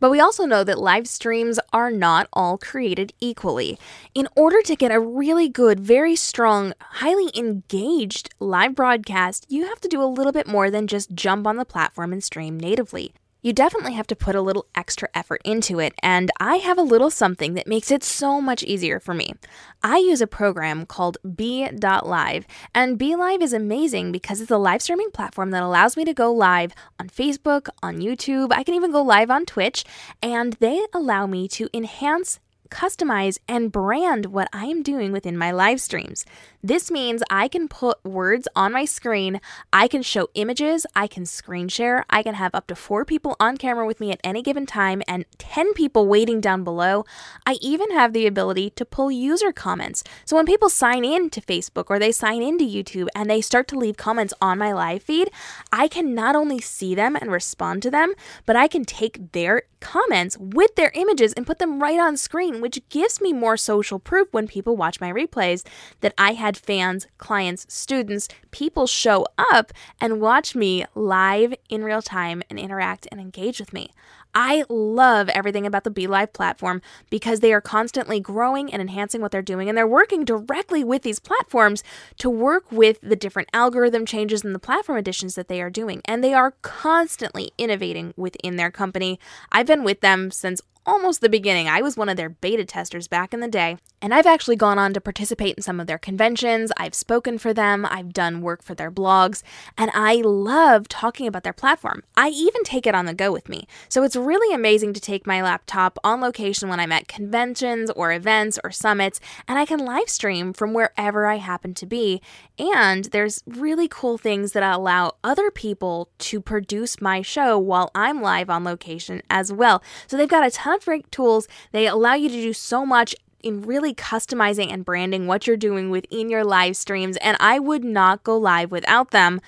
but 0.00 0.10
we 0.10 0.20
also 0.20 0.44
know 0.44 0.64
that 0.64 0.78
live 0.78 1.06
streams 1.06 1.58
are 1.72 1.90
not 1.90 2.28
all 2.32 2.58
created 2.58 3.12
equally. 3.20 3.78
In 4.14 4.28
order 4.36 4.62
to 4.62 4.76
get 4.76 4.92
a 4.92 5.00
really 5.00 5.48
good, 5.48 5.80
very 5.80 6.16
strong, 6.16 6.72
highly 6.80 7.30
engaged 7.34 8.30
live 8.38 8.74
broadcast, 8.74 9.46
you 9.48 9.66
have 9.66 9.80
to 9.80 9.88
do 9.88 10.02
a 10.02 10.04
little 10.04 10.32
bit 10.32 10.46
more 10.46 10.70
than 10.70 10.86
just 10.86 11.14
jump 11.14 11.46
on 11.46 11.56
the 11.56 11.64
platform 11.64 12.12
and 12.12 12.22
stream 12.22 12.58
natively 12.58 13.12
you 13.40 13.52
definitely 13.52 13.92
have 13.92 14.06
to 14.08 14.16
put 14.16 14.34
a 14.34 14.40
little 14.40 14.66
extra 14.74 15.08
effort 15.14 15.40
into 15.44 15.78
it, 15.78 15.94
and 16.02 16.30
I 16.40 16.56
have 16.56 16.78
a 16.78 16.82
little 16.82 17.10
something 17.10 17.54
that 17.54 17.66
makes 17.66 17.90
it 17.90 18.02
so 18.02 18.40
much 18.40 18.62
easier 18.64 18.98
for 18.98 19.14
me. 19.14 19.34
I 19.82 19.98
use 19.98 20.20
a 20.20 20.26
program 20.26 20.86
called 20.86 21.18
Be.live, 21.36 22.46
and 22.74 22.98
Be.live 22.98 23.42
is 23.42 23.52
amazing 23.52 24.10
because 24.12 24.40
it's 24.40 24.50
a 24.50 24.58
live 24.58 24.82
streaming 24.82 25.10
platform 25.10 25.50
that 25.52 25.62
allows 25.62 25.96
me 25.96 26.04
to 26.04 26.14
go 26.14 26.32
live 26.32 26.72
on 26.98 27.08
Facebook, 27.08 27.68
on 27.82 27.98
YouTube, 27.98 28.52
I 28.52 28.64
can 28.64 28.74
even 28.74 28.90
go 28.90 29.02
live 29.02 29.30
on 29.30 29.46
Twitch, 29.46 29.84
and 30.22 30.54
they 30.54 30.84
allow 30.92 31.26
me 31.26 31.46
to 31.48 31.68
enhance 31.72 32.40
customize, 32.70 33.38
and 33.48 33.72
brand 33.72 34.26
what 34.26 34.48
I 34.52 34.66
am 34.66 34.82
doing 34.82 35.12
within 35.12 35.36
my 35.36 35.50
live 35.50 35.80
streams. 35.80 36.24
This 36.62 36.90
means 36.90 37.22
I 37.30 37.48
can 37.48 37.68
put 37.68 38.04
words 38.04 38.48
on 38.56 38.72
my 38.72 38.84
screen, 38.84 39.40
I 39.72 39.88
can 39.88 40.02
show 40.02 40.28
images, 40.34 40.86
I 40.94 41.06
can 41.06 41.24
screen 41.24 41.68
share, 41.68 42.04
I 42.10 42.22
can 42.22 42.34
have 42.34 42.54
up 42.54 42.66
to 42.66 42.74
four 42.74 43.04
people 43.04 43.36
on 43.38 43.56
camera 43.56 43.86
with 43.86 44.00
me 44.00 44.10
at 44.10 44.20
any 44.24 44.42
given 44.42 44.66
time 44.66 45.02
and 45.06 45.24
10 45.38 45.74
people 45.74 46.06
waiting 46.06 46.40
down 46.40 46.64
below. 46.64 47.04
I 47.46 47.58
even 47.60 47.92
have 47.92 48.12
the 48.12 48.26
ability 48.26 48.70
to 48.70 48.84
pull 48.84 49.10
user 49.10 49.52
comments. 49.52 50.02
So 50.24 50.36
when 50.36 50.46
people 50.46 50.68
sign 50.68 51.04
in 51.04 51.30
to 51.30 51.40
Facebook 51.40 51.86
or 51.88 51.98
they 51.98 52.12
sign 52.12 52.42
into 52.42 52.64
YouTube 52.64 53.08
and 53.14 53.30
they 53.30 53.40
start 53.40 53.68
to 53.68 53.78
leave 53.78 53.96
comments 53.96 54.34
on 54.40 54.58
my 54.58 54.72
live 54.72 55.02
feed, 55.02 55.30
I 55.72 55.88
can 55.88 56.14
not 56.14 56.34
only 56.34 56.60
see 56.60 56.94
them 56.94 57.16
and 57.16 57.30
respond 57.30 57.82
to 57.82 57.90
them, 57.90 58.14
but 58.46 58.56
I 58.56 58.68
can 58.68 58.84
take 58.84 59.32
their 59.32 59.62
comments 59.80 60.36
with 60.38 60.74
their 60.74 60.90
images 60.94 61.32
and 61.32 61.46
put 61.46 61.58
them 61.58 61.80
right 61.80 61.98
on 61.98 62.16
screen, 62.16 62.57
which 62.60 62.86
gives 62.88 63.20
me 63.20 63.32
more 63.32 63.56
social 63.56 63.98
proof 63.98 64.28
when 64.32 64.48
people 64.48 64.76
watch 64.76 65.00
my 65.00 65.12
replays 65.12 65.66
that 66.00 66.14
I 66.18 66.32
had 66.32 66.56
fans, 66.56 67.06
clients, 67.18 67.66
students, 67.68 68.28
people 68.50 68.86
show 68.86 69.26
up 69.38 69.72
and 70.00 70.20
watch 70.20 70.54
me 70.54 70.84
live 70.94 71.54
in 71.68 71.84
real 71.84 72.02
time 72.02 72.42
and 72.50 72.58
interact 72.58 73.06
and 73.10 73.20
engage 73.20 73.60
with 73.60 73.72
me. 73.72 73.90
I 74.34 74.64
love 74.68 75.28
everything 75.30 75.66
about 75.66 75.84
the 75.84 75.90
BeLive 75.90 76.32
platform 76.32 76.82
because 77.10 77.40
they 77.40 77.52
are 77.52 77.60
constantly 77.60 78.20
growing 78.20 78.72
and 78.72 78.80
enhancing 78.80 79.20
what 79.20 79.32
they're 79.32 79.42
doing, 79.42 79.68
and 79.68 79.76
they're 79.76 79.86
working 79.86 80.24
directly 80.24 80.84
with 80.84 81.02
these 81.02 81.18
platforms 81.18 81.82
to 82.18 82.28
work 82.28 82.70
with 82.70 83.00
the 83.00 83.16
different 83.16 83.48
algorithm 83.52 84.04
changes 84.04 84.44
and 84.44 84.54
the 84.54 84.60
platform 84.60 84.98
additions 84.98 85.34
that 85.34 85.48
they 85.48 85.62
are 85.62 85.70
doing. 85.70 86.02
And 86.04 86.22
they 86.22 86.34
are 86.34 86.54
constantly 86.62 87.52
innovating 87.58 88.12
within 88.16 88.56
their 88.56 88.70
company. 88.70 89.18
I've 89.50 89.66
been 89.66 89.82
with 89.82 90.02
them 90.02 90.30
since 90.30 90.60
almost 90.88 91.20
the 91.20 91.28
beginning. 91.28 91.68
I 91.68 91.82
was 91.82 91.98
one 91.98 92.08
of 92.08 92.16
their 92.16 92.30
beta 92.30 92.64
testers 92.64 93.08
back 93.08 93.34
in 93.34 93.40
the 93.40 93.46
day, 93.46 93.76
and 94.00 94.14
I've 94.14 94.26
actually 94.26 94.56
gone 94.56 94.78
on 94.78 94.94
to 94.94 95.02
participate 95.02 95.54
in 95.56 95.62
some 95.62 95.80
of 95.80 95.86
their 95.86 95.98
conventions. 95.98 96.72
I've 96.78 96.94
spoken 96.94 97.36
for 97.36 97.52
them, 97.52 97.86
I've 97.88 98.14
done 98.14 98.40
work 98.40 98.62
for 98.62 98.74
their 98.74 98.90
blogs, 98.90 99.42
and 99.76 99.90
I 99.92 100.14
love 100.14 100.88
talking 100.88 101.26
about 101.26 101.42
their 101.42 101.52
platform. 101.52 102.04
I 102.16 102.30
even 102.30 102.64
take 102.64 102.86
it 102.86 102.94
on 102.94 103.04
the 103.04 103.12
go 103.12 103.30
with 103.30 103.50
me. 103.50 103.68
So 103.90 104.02
it's 104.02 104.16
really 104.16 104.54
amazing 104.54 104.94
to 104.94 105.00
take 105.00 105.26
my 105.26 105.42
laptop 105.42 105.98
on 106.02 106.22
location 106.22 106.70
when 106.70 106.80
I'm 106.80 106.92
at 106.92 107.06
conventions 107.06 107.90
or 107.90 108.10
events 108.10 108.58
or 108.64 108.70
summits, 108.70 109.20
and 109.46 109.58
I 109.58 109.66
can 109.66 109.84
live 109.84 110.08
stream 110.08 110.54
from 110.54 110.72
wherever 110.72 111.26
I 111.26 111.36
happen 111.36 111.74
to 111.74 111.86
be. 111.86 112.22
And 112.58 113.04
there's 113.06 113.42
really 113.46 113.88
cool 113.88 114.16
things 114.16 114.52
that 114.52 114.62
allow 114.62 115.16
other 115.22 115.50
people 115.50 116.08
to 116.20 116.40
produce 116.40 116.98
my 117.02 117.20
show 117.20 117.58
while 117.58 117.90
I'm 117.94 118.22
live 118.22 118.48
on 118.48 118.64
location 118.64 119.20
as 119.28 119.52
well. 119.52 119.82
So 120.06 120.16
they've 120.16 120.26
got 120.26 120.46
a 120.46 120.50
ton 120.50 120.77
great 120.84 121.10
tools. 121.10 121.48
They 121.72 121.86
allow 121.86 122.14
you 122.14 122.28
to 122.28 122.34
do 122.34 122.52
so 122.52 122.84
much 122.84 123.14
in 123.42 123.62
really 123.62 123.94
customizing 123.94 124.72
and 124.72 124.84
branding 124.84 125.26
what 125.26 125.46
you're 125.46 125.56
doing 125.56 125.90
within 125.90 126.28
your 126.28 126.44
live 126.44 126.76
streams. 126.76 127.16
And 127.18 127.36
I 127.40 127.58
would 127.58 127.84
not 127.84 128.24
go 128.24 128.36
live 128.36 128.70
without 128.70 129.10
them 129.10 129.40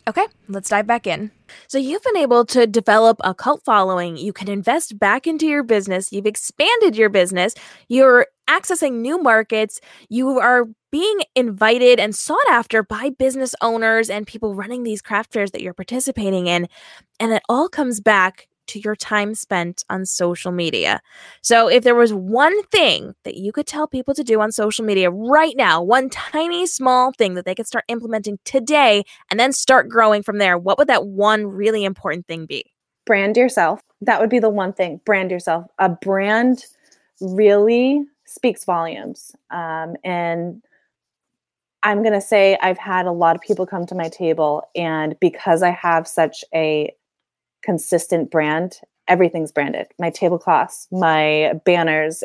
Okay, 0.07 0.27
let's 0.49 0.69
dive 0.69 0.87
back 0.87 1.07
in. 1.07 1.31
So, 1.67 1.79
you've 1.79 2.03
been 2.03 2.19
able 2.19 2.45
to 2.47 2.67
develop 2.67 3.19
a 3.25 3.35
cult 3.35 3.65
following. 3.65 4.19
You 4.19 4.35
can 4.35 4.49
invest 4.49 4.99
back 4.99 5.27
into 5.27 5.47
your 5.47 5.63
business. 5.63 6.13
You've 6.13 6.27
expanded 6.27 6.97
your 6.97 7.09
business. 7.09 7.55
You're 7.89 8.27
accessing 8.49 9.01
new 9.01 9.23
markets. 9.23 9.81
You 10.11 10.39
are 10.41 10.67
being 10.93 11.21
invited 11.35 11.99
and 11.99 12.15
sought 12.15 12.47
after 12.51 12.83
by 12.83 13.11
business 13.11 13.55
owners 13.63 14.11
and 14.11 14.27
people 14.27 14.55
running 14.55 14.83
these 14.83 15.01
craft 15.01 15.33
fairs 15.33 15.53
that 15.53 15.63
you're 15.63 15.75
participating 15.75 16.49
in. 16.49 16.69
And 17.19 17.33
it 17.33 17.43
all 17.49 17.69
comes 17.69 18.01
back 18.01 18.47
to 18.69 18.81
your 18.81 18.97
time 18.97 19.35
spent 19.35 19.85
on 19.91 20.05
social 20.07 20.53
media. 20.53 21.01
So, 21.43 21.69
if 21.69 21.85
there 21.85 21.95
was 21.95 22.13
one 22.13 22.63
thing 22.65 23.15
that 23.25 23.37
you 23.37 23.53
could 23.53 23.67
tell 23.67 23.87
people 23.87 24.15
to 24.15 24.25
do 24.25 24.41
on 24.41 24.53
social 24.53 24.85
media 24.85 25.11
right 25.11 25.55
now, 25.57 25.83
one 25.83 26.11
tiny 26.11 26.67
small 26.67 27.13
thing 27.13 27.35
that 27.35 27.45
they 27.45 27.55
could 27.55 27.67
start 27.67 27.85
implementing 27.89 28.39
today 28.45 29.05
and 29.31 29.39
then 29.39 29.53
start 29.53 29.89
growing 29.89 30.23
from 30.23 30.39
there, 30.39 30.59
what 30.59 30.79
would 30.79 30.89
that 30.89 31.07
one 31.07 31.47
really 31.47 31.85
important 31.85 32.27
thing 32.27 32.47
be? 32.47 32.65
Brand 33.07 33.37
yourself. 33.37 33.83
That 34.01 34.21
would 34.21 34.31
be 34.31 34.39
the 34.39 34.51
one 34.51 34.73
thing. 34.73 35.01
Brand 35.05 35.31
yourself. 35.31 35.67
A 35.79 35.89
brand 35.89 36.65
really 37.21 38.05
speaks 38.25 38.65
volumes. 38.65 39.35
Um, 39.51 39.97
and 40.05 40.63
I'm 41.83 42.03
going 42.03 42.15
to 42.15 42.21
say 42.21 42.57
I've 42.63 42.79
had 42.79 43.07
a 43.07 43.13
lot 43.13 43.37
of 43.37 43.43
people 43.43 43.67
come 43.67 43.85
to 43.87 43.95
my 43.95 44.09
table, 44.09 44.69
and 44.75 45.15
because 45.21 45.63
I 45.63 45.71
have 45.71 46.09
such 46.09 46.43
a 46.55 46.93
consistent 47.65 48.31
brand. 48.31 48.81
Everything's 49.09 49.53
branded. 49.53 49.87
My 49.99 50.11
tablecloths, 50.11 50.87
my 50.93 51.55
banners, 51.65 52.23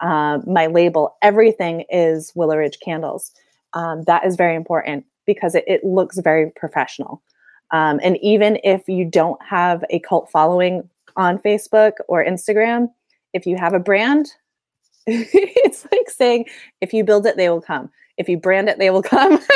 uh, 0.00 0.38
my 0.46 0.66
label, 0.66 1.16
everything 1.22 1.84
is 1.90 2.32
Willow 2.34 2.56
Ridge 2.56 2.78
candles. 2.84 3.32
Um, 3.72 4.02
that 4.04 4.24
is 4.24 4.36
very 4.36 4.54
important 4.54 5.04
because 5.26 5.54
it, 5.54 5.64
it 5.66 5.84
looks 5.84 6.18
very 6.18 6.50
professional. 6.56 7.22
Um, 7.70 8.00
and 8.02 8.16
even 8.22 8.58
if 8.64 8.88
you 8.88 9.04
don't 9.04 9.40
have 9.42 9.84
a 9.90 9.98
cult 10.00 10.30
following 10.30 10.88
on 11.16 11.38
Facebook 11.38 11.92
or 12.08 12.24
Instagram, 12.24 12.88
if 13.34 13.44
you 13.46 13.56
have 13.56 13.74
a 13.74 13.78
brand, 13.78 14.32
it's 15.06 15.86
like 15.92 16.08
saying, 16.08 16.46
if 16.80 16.94
you 16.94 17.04
build 17.04 17.26
it, 17.26 17.36
they 17.36 17.48
will 17.48 17.60
come. 17.60 17.90
If 18.16 18.28
you 18.28 18.38
brand 18.38 18.68
it, 18.68 18.78
they 18.78 18.90
will 18.90 19.02
come. 19.02 19.38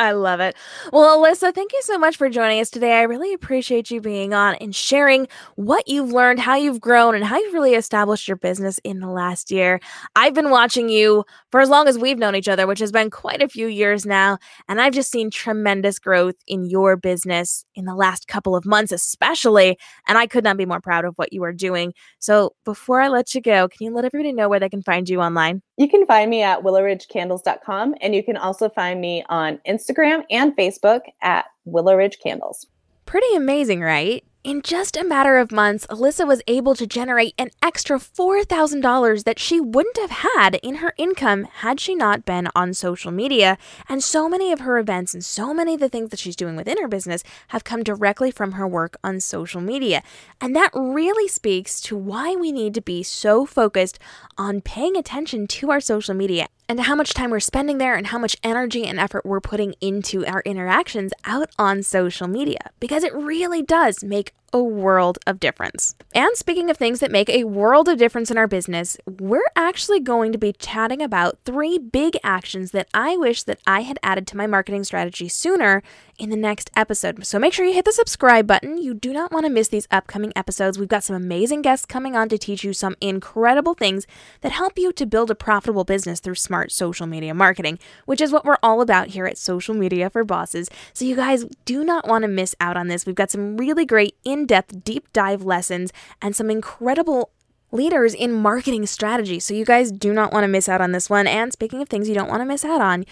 I 0.00 0.12
love 0.12 0.38
it. 0.38 0.54
Well, 0.92 1.18
Alyssa, 1.20 1.52
thank 1.52 1.72
you 1.72 1.80
so 1.82 1.98
much 1.98 2.16
for 2.16 2.30
joining 2.30 2.60
us 2.60 2.70
today. 2.70 2.98
I 3.00 3.02
really 3.02 3.34
appreciate 3.34 3.90
you 3.90 4.00
being 4.00 4.32
on 4.32 4.54
and 4.56 4.72
sharing 4.72 5.26
what 5.56 5.88
you've 5.88 6.12
learned, 6.12 6.38
how 6.38 6.54
you've 6.54 6.80
grown, 6.80 7.16
and 7.16 7.24
how 7.24 7.36
you've 7.36 7.52
really 7.52 7.74
established 7.74 8.28
your 8.28 8.36
business 8.36 8.78
in 8.84 9.00
the 9.00 9.08
last 9.10 9.50
year. 9.50 9.80
I've 10.14 10.34
been 10.34 10.50
watching 10.50 10.88
you 10.88 11.24
for 11.50 11.60
as 11.60 11.68
long 11.68 11.88
as 11.88 11.98
we've 11.98 12.16
known 12.18 12.36
each 12.36 12.48
other, 12.48 12.64
which 12.68 12.78
has 12.78 12.92
been 12.92 13.10
quite 13.10 13.42
a 13.42 13.48
few 13.48 13.66
years 13.66 14.06
now. 14.06 14.38
And 14.68 14.80
I've 14.80 14.92
just 14.94 15.10
seen 15.10 15.32
tremendous 15.32 15.98
growth 15.98 16.36
in 16.46 16.64
your 16.64 16.96
business 16.96 17.64
in 17.74 17.84
the 17.84 17.96
last 17.96 18.28
couple 18.28 18.54
of 18.54 18.64
months, 18.64 18.92
especially. 18.92 19.76
And 20.06 20.16
I 20.16 20.28
could 20.28 20.44
not 20.44 20.56
be 20.56 20.66
more 20.66 20.80
proud 20.80 21.06
of 21.06 21.14
what 21.16 21.32
you 21.32 21.42
are 21.42 21.52
doing. 21.52 21.92
So 22.20 22.52
before 22.64 23.00
I 23.00 23.08
let 23.08 23.34
you 23.34 23.40
go, 23.40 23.66
can 23.66 23.84
you 23.84 23.92
let 23.92 24.04
everybody 24.04 24.32
know 24.32 24.48
where 24.48 24.60
they 24.60 24.68
can 24.68 24.82
find 24.82 25.08
you 25.08 25.20
online? 25.20 25.62
You 25.78 25.88
can 25.88 26.04
find 26.06 26.28
me 26.28 26.42
at 26.42 26.62
willowridgecandles.com 26.62 27.94
and 28.00 28.12
you 28.12 28.24
can 28.24 28.36
also 28.36 28.68
find 28.68 29.00
me 29.00 29.24
on 29.28 29.60
Instagram 29.66 30.24
and 30.28 30.54
Facebook 30.56 31.02
at 31.22 31.46
Willow 31.66 31.94
Ridge 31.94 32.18
Candles. 32.18 32.66
Pretty 33.06 33.32
amazing, 33.36 33.80
right? 33.80 34.24
In 34.48 34.62
just 34.62 34.96
a 34.96 35.04
matter 35.04 35.36
of 35.36 35.52
months, 35.52 35.86
Alyssa 35.88 36.26
was 36.26 36.40
able 36.46 36.74
to 36.76 36.86
generate 36.86 37.34
an 37.36 37.50
extra 37.62 37.98
$4,000 37.98 39.24
that 39.24 39.38
she 39.38 39.60
wouldn't 39.60 39.98
have 39.98 40.10
had 40.10 40.54
in 40.62 40.76
her 40.76 40.94
income 40.96 41.44
had 41.44 41.78
she 41.78 41.94
not 41.94 42.24
been 42.24 42.48
on 42.56 42.72
social 42.72 43.12
media. 43.12 43.58
And 43.90 44.02
so 44.02 44.26
many 44.26 44.50
of 44.50 44.60
her 44.60 44.78
events 44.78 45.12
and 45.12 45.22
so 45.22 45.52
many 45.52 45.74
of 45.74 45.80
the 45.80 45.90
things 45.90 46.08
that 46.08 46.18
she's 46.18 46.34
doing 46.34 46.56
within 46.56 46.80
her 46.80 46.88
business 46.88 47.22
have 47.48 47.62
come 47.62 47.82
directly 47.82 48.30
from 48.30 48.52
her 48.52 48.66
work 48.66 48.96
on 49.04 49.20
social 49.20 49.60
media. 49.60 50.02
And 50.40 50.56
that 50.56 50.70
really 50.72 51.28
speaks 51.28 51.78
to 51.82 51.98
why 51.98 52.34
we 52.34 52.50
need 52.50 52.72
to 52.72 52.80
be 52.80 53.02
so 53.02 53.44
focused 53.44 53.98
on 54.38 54.62
paying 54.62 54.96
attention 54.96 55.46
to 55.48 55.70
our 55.70 55.80
social 55.82 56.14
media 56.14 56.46
and 56.70 56.80
how 56.80 56.94
much 56.94 57.14
time 57.14 57.30
we're 57.30 57.40
spending 57.40 57.78
there 57.78 57.94
and 57.94 58.08
how 58.08 58.18
much 58.18 58.36
energy 58.42 58.86
and 58.86 58.98
effort 59.00 59.24
we're 59.24 59.40
putting 59.40 59.74
into 59.80 60.24
our 60.26 60.42
interactions 60.46 61.12
out 61.24 61.50
on 61.58 61.82
social 61.82 62.28
media 62.28 62.58
because 62.78 63.04
it 63.04 63.14
really 63.14 63.62
does 63.62 64.04
make 64.04 64.32
a 64.52 64.62
world 64.62 65.18
of 65.26 65.40
difference. 65.40 65.94
And 66.14 66.36
speaking 66.36 66.70
of 66.70 66.76
things 66.76 67.00
that 67.00 67.10
make 67.10 67.28
a 67.28 67.44
world 67.44 67.88
of 67.88 67.98
difference 67.98 68.30
in 68.30 68.38
our 68.38 68.46
business, 68.46 68.96
we're 69.06 69.42
actually 69.54 70.00
going 70.00 70.32
to 70.32 70.38
be 70.38 70.52
chatting 70.52 71.02
about 71.02 71.38
three 71.44 71.78
big 71.78 72.16
actions 72.24 72.70
that 72.70 72.88
I 72.94 73.16
wish 73.16 73.42
that 73.44 73.60
I 73.66 73.82
had 73.82 73.98
added 74.02 74.26
to 74.28 74.36
my 74.36 74.46
marketing 74.46 74.84
strategy 74.84 75.28
sooner 75.28 75.82
in 76.18 76.30
the 76.30 76.36
next 76.36 76.70
episode. 76.74 77.24
So 77.24 77.38
make 77.38 77.52
sure 77.52 77.64
you 77.64 77.74
hit 77.74 77.84
the 77.84 77.92
subscribe 77.92 78.46
button. 78.46 78.78
You 78.78 78.92
do 78.94 79.12
not 79.12 79.32
want 79.32 79.46
to 79.46 79.50
miss 79.50 79.68
these 79.68 79.86
upcoming 79.90 80.32
episodes. 80.34 80.78
We've 80.78 80.88
got 80.88 81.04
some 81.04 81.14
amazing 81.14 81.62
guests 81.62 81.86
coming 81.86 82.16
on 82.16 82.28
to 82.30 82.38
teach 82.38 82.64
you 82.64 82.72
some 82.72 82.96
incredible 83.00 83.74
things 83.74 84.06
that 84.40 84.52
help 84.52 84.78
you 84.78 84.92
to 84.92 85.06
build 85.06 85.30
a 85.30 85.34
profitable 85.34 85.84
business 85.84 86.18
through 86.20 86.34
smart 86.34 86.72
social 86.72 87.06
media 87.06 87.34
marketing, 87.34 87.78
which 88.06 88.20
is 88.20 88.32
what 88.32 88.44
we're 88.44 88.58
all 88.62 88.80
about 88.80 89.08
here 89.08 89.26
at 89.26 89.38
Social 89.38 89.74
Media 89.74 90.10
for 90.10 90.24
Bosses. 90.24 90.68
So 90.92 91.04
you 91.04 91.14
guys 91.14 91.44
do 91.64 91.84
not 91.84 92.08
want 92.08 92.22
to 92.22 92.28
miss 92.28 92.56
out 92.60 92.76
on 92.76 92.88
this. 92.88 93.06
We've 93.06 93.14
got 93.14 93.30
some 93.30 93.56
really 93.56 93.86
great 93.86 94.16
in 94.24 94.37
depth, 94.46 94.84
deep 94.84 95.12
dive 95.12 95.42
lessons 95.42 95.92
and 96.20 96.34
some 96.34 96.50
incredible 96.50 97.30
leaders 97.70 98.14
in 98.14 98.32
marketing 98.32 98.86
strategy. 98.86 99.40
So 99.40 99.54
you 99.54 99.64
guys 99.64 99.92
do 99.92 100.12
not 100.12 100.32
want 100.32 100.44
to 100.44 100.48
miss 100.48 100.68
out 100.68 100.80
on 100.80 100.92
this 100.92 101.10
one. 101.10 101.26
And 101.26 101.52
speaking 101.52 101.82
of 101.82 101.88
things 101.88 102.08
you 102.08 102.14
don't 102.14 102.28
want 102.28 102.40
to 102.40 102.46
miss 102.46 102.64
out 102.64 102.80
on, 102.80 103.04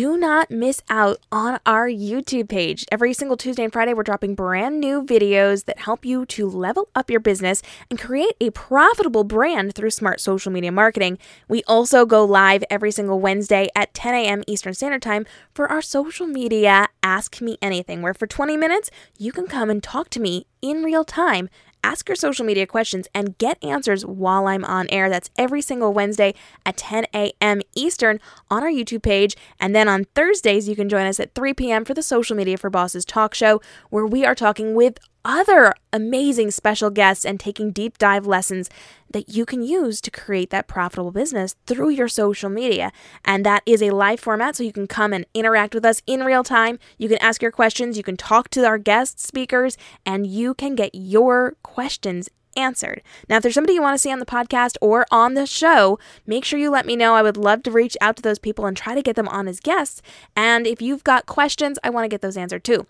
do 0.00 0.16
not 0.16 0.50
miss 0.50 0.82
out 0.88 1.18
on 1.30 1.60
our 1.66 1.86
YouTube 1.86 2.48
page. 2.48 2.86
Every 2.90 3.12
single 3.12 3.36
Tuesday 3.36 3.64
and 3.64 3.70
Friday, 3.70 3.92
we're 3.92 4.02
dropping 4.02 4.34
brand 4.34 4.80
new 4.80 5.02
videos 5.02 5.66
that 5.66 5.80
help 5.80 6.06
you 6.06 6.24
to 6.24 6.48
level 6.48 6.88
up 6.94 7.10
your 7.10 7.20
business 7.20 7.60
and 7.90 7.98
create 7.98 8.34
a 8.40 8.48
profitable 8.48 9.24
brand 9.24 9.74
through 9.74 9.90
smart 9.90 10.18
social 10.18 10.50
media 10.50 10.72
marketing. 10.72 11.18
We 11.48 11.62
also 11.64 12.06
go 12.06 12.24
live 12.24 12.64
every 12.70 12.90
single 12.92 13.20
Wednesday 13.20 13.68
at 13.76 13.92
10 13.92 14.14
a.m. 14.14 14.42
Eastern 14.46 14.72
Standard 14.72 15.02
Time 15.02 15.26
for 15.52 15.70
our 15.70 15.82
social 15.82 16.26
media 16.26 16.88
Ask 17.02 17.42
Me 17.42 17.58
Anything, 17.60 18.00
where 18.00 18.14
for 18.14 18.26
20 18.26 18.56
minutes, 18.56 18.90
you 19.18 19.32
can 19.32 19.46
come 19.46 19.68
and 19.68 19.82
talk 19.82 20.08
to 20.10 20.20
me 20.20 20.46
in 20.62 20.82
real 20.82 21.04
time 21.04 21.50
ask 21.82 22.08
your 22.08 22.16
social 22.16 22.44
media 22.44 22.66
questions 22.66 23.08
and 23.14 23.36
get 23.38 23.62
answers 23.62 24.04
while 24.04 24.46
I'm 24.46 24.64
on 24.64 24.86
air. 24.90 25.08
That's 25.08 25.30
every 25.36 25.62
single 25.62 25.92
Wednesday 25.92 26.34
at 26.64 26.76
10 26.76 27.06
a.m. 27.14 27.60
Eastern 27.74 28.20
on 28.50 28.62
our 28.62 28.70
YouTube 28.70 29.02
page. 29.02 29.36
And 29.58 29.74
then 29.74 29.88
on 29.88 30.04
Thursdays, 30.14 30.68
you 30.68 30.76
can 30.76 30.88
join 30.88 31.06
us 31.06 31.20
at 31.20 31.34
3 31.34 31.54
p.m. 31.54 31.84
for 31.84 31.94
the 31.94 32.02
Social 32.02 32.36
Media 32.36 32.56
for 32.56 32.70
Bosses 32.70 33.04
talk 33.04 33.34
show, 33.34 33.60
where 33.90 34.06
we 34.06 34.24
are 34.24 34.34
talking 34.34 34.74
with 34.74 34.98
other 35.24 35.74
amazing 35.92 36.50
special 36.50 36.90
guests 36.90 37.24
and 37.24 37.38
taking 37.38 37.70
deep 37.70 37.98
dive 37.98 38.26
lessons 38.26 38.70
that 39.10 39.28
you 39.28 39.44
can 39.44 39.62
use 39.62 40.00
to 40.00 40.10
create 40.10 40.50
that 40.50 40.68
profitable 40.68 41.10
business 41.10 41.56
through 41.66 41.90
your 41.90 42.08
social 42.08 42.48
media. 42.48 42.92
And 43.24 43.44
that 43.44 43.62
is 43.66 43.82
a 43.82 43.90
live 43.90 44.20
format, 44.20 44.56
so 44.56 44.62
you 44.62 44.72
can 44.72 44.86
come 44.86 45.12
and 45.12 45.26
interact 45.34 45.74
with 45.74 45.84
us 45.84 46.02
in 46.06 46.24
real 46.24 46.44
time. 46.44 46.78
You 46.98 47.08
can 47.08 47.18
ask 47.18 47.42
your 47.42 47.50
questions, 47.50 47.96
you 47.96 48.02
can 48.02 48.16
talk 48.16 48.50
to 48.50 48.64
our 48.64 48.78
guest 48.78 49.18
speakers, 49.18 49.76
and 50.06 50.26
you 50.26 50.54
can 50.54 50.74
get 50.74 50.94
your 50.94 51.54
questions 51.62 52.28
answered. 52.56 53.02
Now, 53.28 53.36
if 53.36 53.42
there's 53.42 53.54
somebody 53.54 53.74
you 53.74 53.82
want 53.82 53.94
to 53.94 53.98
see 53.98 54.12
on 54.12 54.18
the 54.18 54.26
podcast 54.26 54.76
or 54.80 55.06
on 55.10 55.34
the 55.34 55.46
show, 55.46 55.98
make 56.26 56.44
sure 56.44 56.58
you 56.58 56.70
let 56.70 56.86
me 56.86 56.96
know. 56.96 57.14
I 57.14 57.22
would 57.22 57.36
love 57.36 57.62
to 57.64 57.70
reach 57.70 57.96
out 58.00 58.16
to 58.16 58.22
those 58.22 58.38
people 58.38 58.66
and 58.66 58.76
try 58.76 58.94
to 58.94 59.02
get 59.02 59.16
them 59.16 59.28
on 59.28 59.48
as 59.48 59.60
guests. 59.60 60.02
And 60.36 60.66
if 60.66 60.82
you've 60.82 61.04
got 61.04 61.26
questions, 61.26 61.78
I 61.84 61.90
want 61.90 62.04
to 62.04 62.08
get 62.08 62.22
those 62.22 62.36
answered 62.36 62.64
too. 62.64 62.86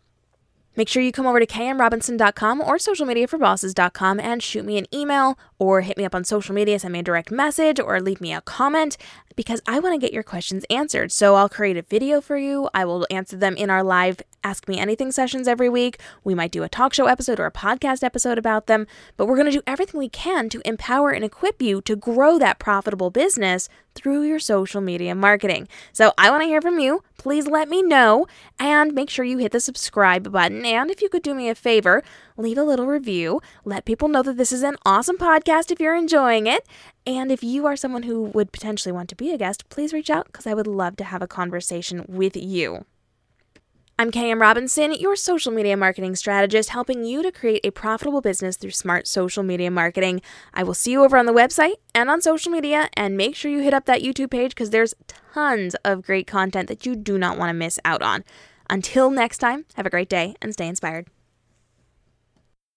Make 0.77 0.89
sure 0.89 1.03
you 1.03 1.13
come 1.13 1.27
over 1.27 1.41
to 1.41 1.47
kmrobinson.com 1.47 2.61
or 2.61 2.77
socialmediaforbosses.com 2.77 4.21
and 4.21 4.43
shoot 4.43 4.65
me 4.65 4.79
an 4.79 4.87
email 4.95 5.39
or 5.61 5.83
hit 5.83 5.99
me 5.99 6.05
up 6.07 6.15
on 6.15 6.25
social 6.25 6.55
media, 6.55 6.79
send 6.79 6.93
me 6.93 6.99
a 6.99 7.03
direct 7.03 7.31
message 7.31 7.79
or 7.79 8.01
leave 8.01 8.21
me 8.21 8.33
a 8.33 8.41
comment 8.41 8.97
because 9.37 9.61
I 9.67 9.79
want 9.79 9.95
to 9.95 10.05
get 10.05 10.13
your 10.13 10.23
questions 10.23 10.65
answered. 10.71 11.13
So 11.13 11.35
I'll 11.35 11.49
create 11.49 11.77
a 11.77 11.83
video 11.83 12.21
for 12.21 12.37
you. 12.37 12.69
I 12.75 12.85
will 12.85 13.07
answer 13.11 13.37
them 13.37 13.57
in 13.57 13.71
our 13.71 13.85
live 13.85 14.21
Ask 14.43 14.69
Me 14.69 14.79
Anything 14.79 15.13
sessions 15.13 15.47
every 15.47 15.69
week. 15.69 16.01
We 16.25 16.35
might 16.35 16.51
do 16.51 16.63
a 16.63 16.69
talk 16.69 16.95
show 16.95 17.07
episode 17.07 17.39
or 17.39 17.47
a 17.47 17.53
podcast 17.53 18.03
episode 18.03 18.39
about 18.39 18.67
them, 18.67 18.87
but 19.17 19.27
we're 19.27 19.37
going 19.37 19.51
to 19.51 19.59
do 19.59 19.63
everything 19.67 19.99
we 19.99 20.09
can 20.09 20.49
to 20.49 20.67
empower 20.67 21.11
and 21.11 21.25
equip 21.25 21.61
you 21.61 21.83
to 21.83 21.95
grow 21.95 22.39
that 22.39 22.59
profitable 22.59 23.11
business 23.11 23.69
through 23.95 24.23
your 24.23 24.39
social 24.39 24.81
media 24.81 25.15
marketing. 25.15 25.69
So 25.93 26.13
I 26.17 26.31
want 26.31 26.43
to 26.43 26.49
hear 26.49 26.63
from 26.63 26.79
you. 26.79 27.03
Please 27.19 27.47
let 27.47 27.69
me 27.69 27.83
know 27.83 28.27
and 28.59 28.95
make 28.95 29.11
sure 29.11 29.27
you 29.27 29.39
hit 29.39 29.53
the 29.53 29.61
subscribe 29.61 30.33
button. 30.33 30.65
And 30.65 30.91
if 30.91 31.03
you 31.03 31.11
could 31.11 31.23
do 31.23 31.35
me 31.35 31.51
a 31.51 31.55
favor, 31.55 32.03
leave 32.39 32.57
a 32.57 32.63
little 32.63 32.87
review. 32.87 33.43
Let 33.65 33.85
people 33.85 34.09
know 34.09 34.23
that 34.23 34.39
this 34.39 34.53
is 34.53 34.63
an 34.63 34.77
awesome 34.87 35.19
podcast 35.51 35.71
if 35.71 35.81
you're 35.81 35.97
enjoying 35.97 36.47
it. 36.47 36.67
And 37.07 37.33
if 37.33 37.43
you 37.43 37.67
are 37.67 37.77
someone 37.77 38.05
who 38.05 38.23
would 38.23 38.53
potentially 38.53 38.93
want 38.93 39.09
to 39.11 39.17
be 39.17 39.33
a 39.33 39.39
guest, 39.39 39.69
please 39.69 39.93
reach 39.93 40.11
out 40.11 40.27
because 40.27 40.47
I 40.47 40.55
would 40.55 40.67
love 40.67 40.97
to 40.97 41.05
have 41.05 41.23
a 41.23 41.27
conversation 41.27 42.05
with 42.09 42.37
you. 42.37 42.85
I'm 43.99 44.11
KM 44.11 44.41
Robinson, 44.41 44.95
your 44.95 45.15
social 45.15 45.53
media 45.53 45.77
marketing 45.77 46.17
strategist, 46.17 46.71
helping 46.71 47.05
you 47.05 47.23
to 47.23 47.31
create 47.31 47.61
a 47.65 47.71
profitable 47.71 48.23
business 48.23 48.57
through 48.57 48.71
smart 48.71 49.07
social 49.07 49.43
media 49.43 49.71
marketing. 49.71 50.23
I 50.55 50.63
will 50.63 50.73
see 50.73 50.93
you 50.93 51.05
over 51.05 51.19
on 51.19 51.27
the 51.27 51.35
website 51.35 51.75
and 51.95 52.09
on 52.09 52.23
social 52.23 52.51
media, 52.51 52.89
and 52.95 53.15
make 53.15 53.37
sure 53.37 53.51
you 53.51 53.61
hit 53.61 53.75
up 53.75 53.85
that 53.85 54.01
YouTube 54.01 54.31
page 54.31 54.53
because 54.53 54.71
there's 54.71 54.95
tons 55.35 55.75
of 55.85 56.03
great 56.03 56.27
content 56.27 56.69
that 56.69 56.87
you 56.87 56.97
do 56.97 57.19
not 57.19 57.37
want 57.37 57.51
to 57.51 57.55
miss 57.55 57.79
out 57.85 58.01
on. 58.01 58.25
Until 58.71 59.11
next 59.11 59.37
time, 59.37 59.67
have 59.75 59.85
a 59.85 59.91
great 59.91 60.09
day 60.09 60.35
and 60.41 60.55
stay 60.55 60.67
inspired. 60.67 61.09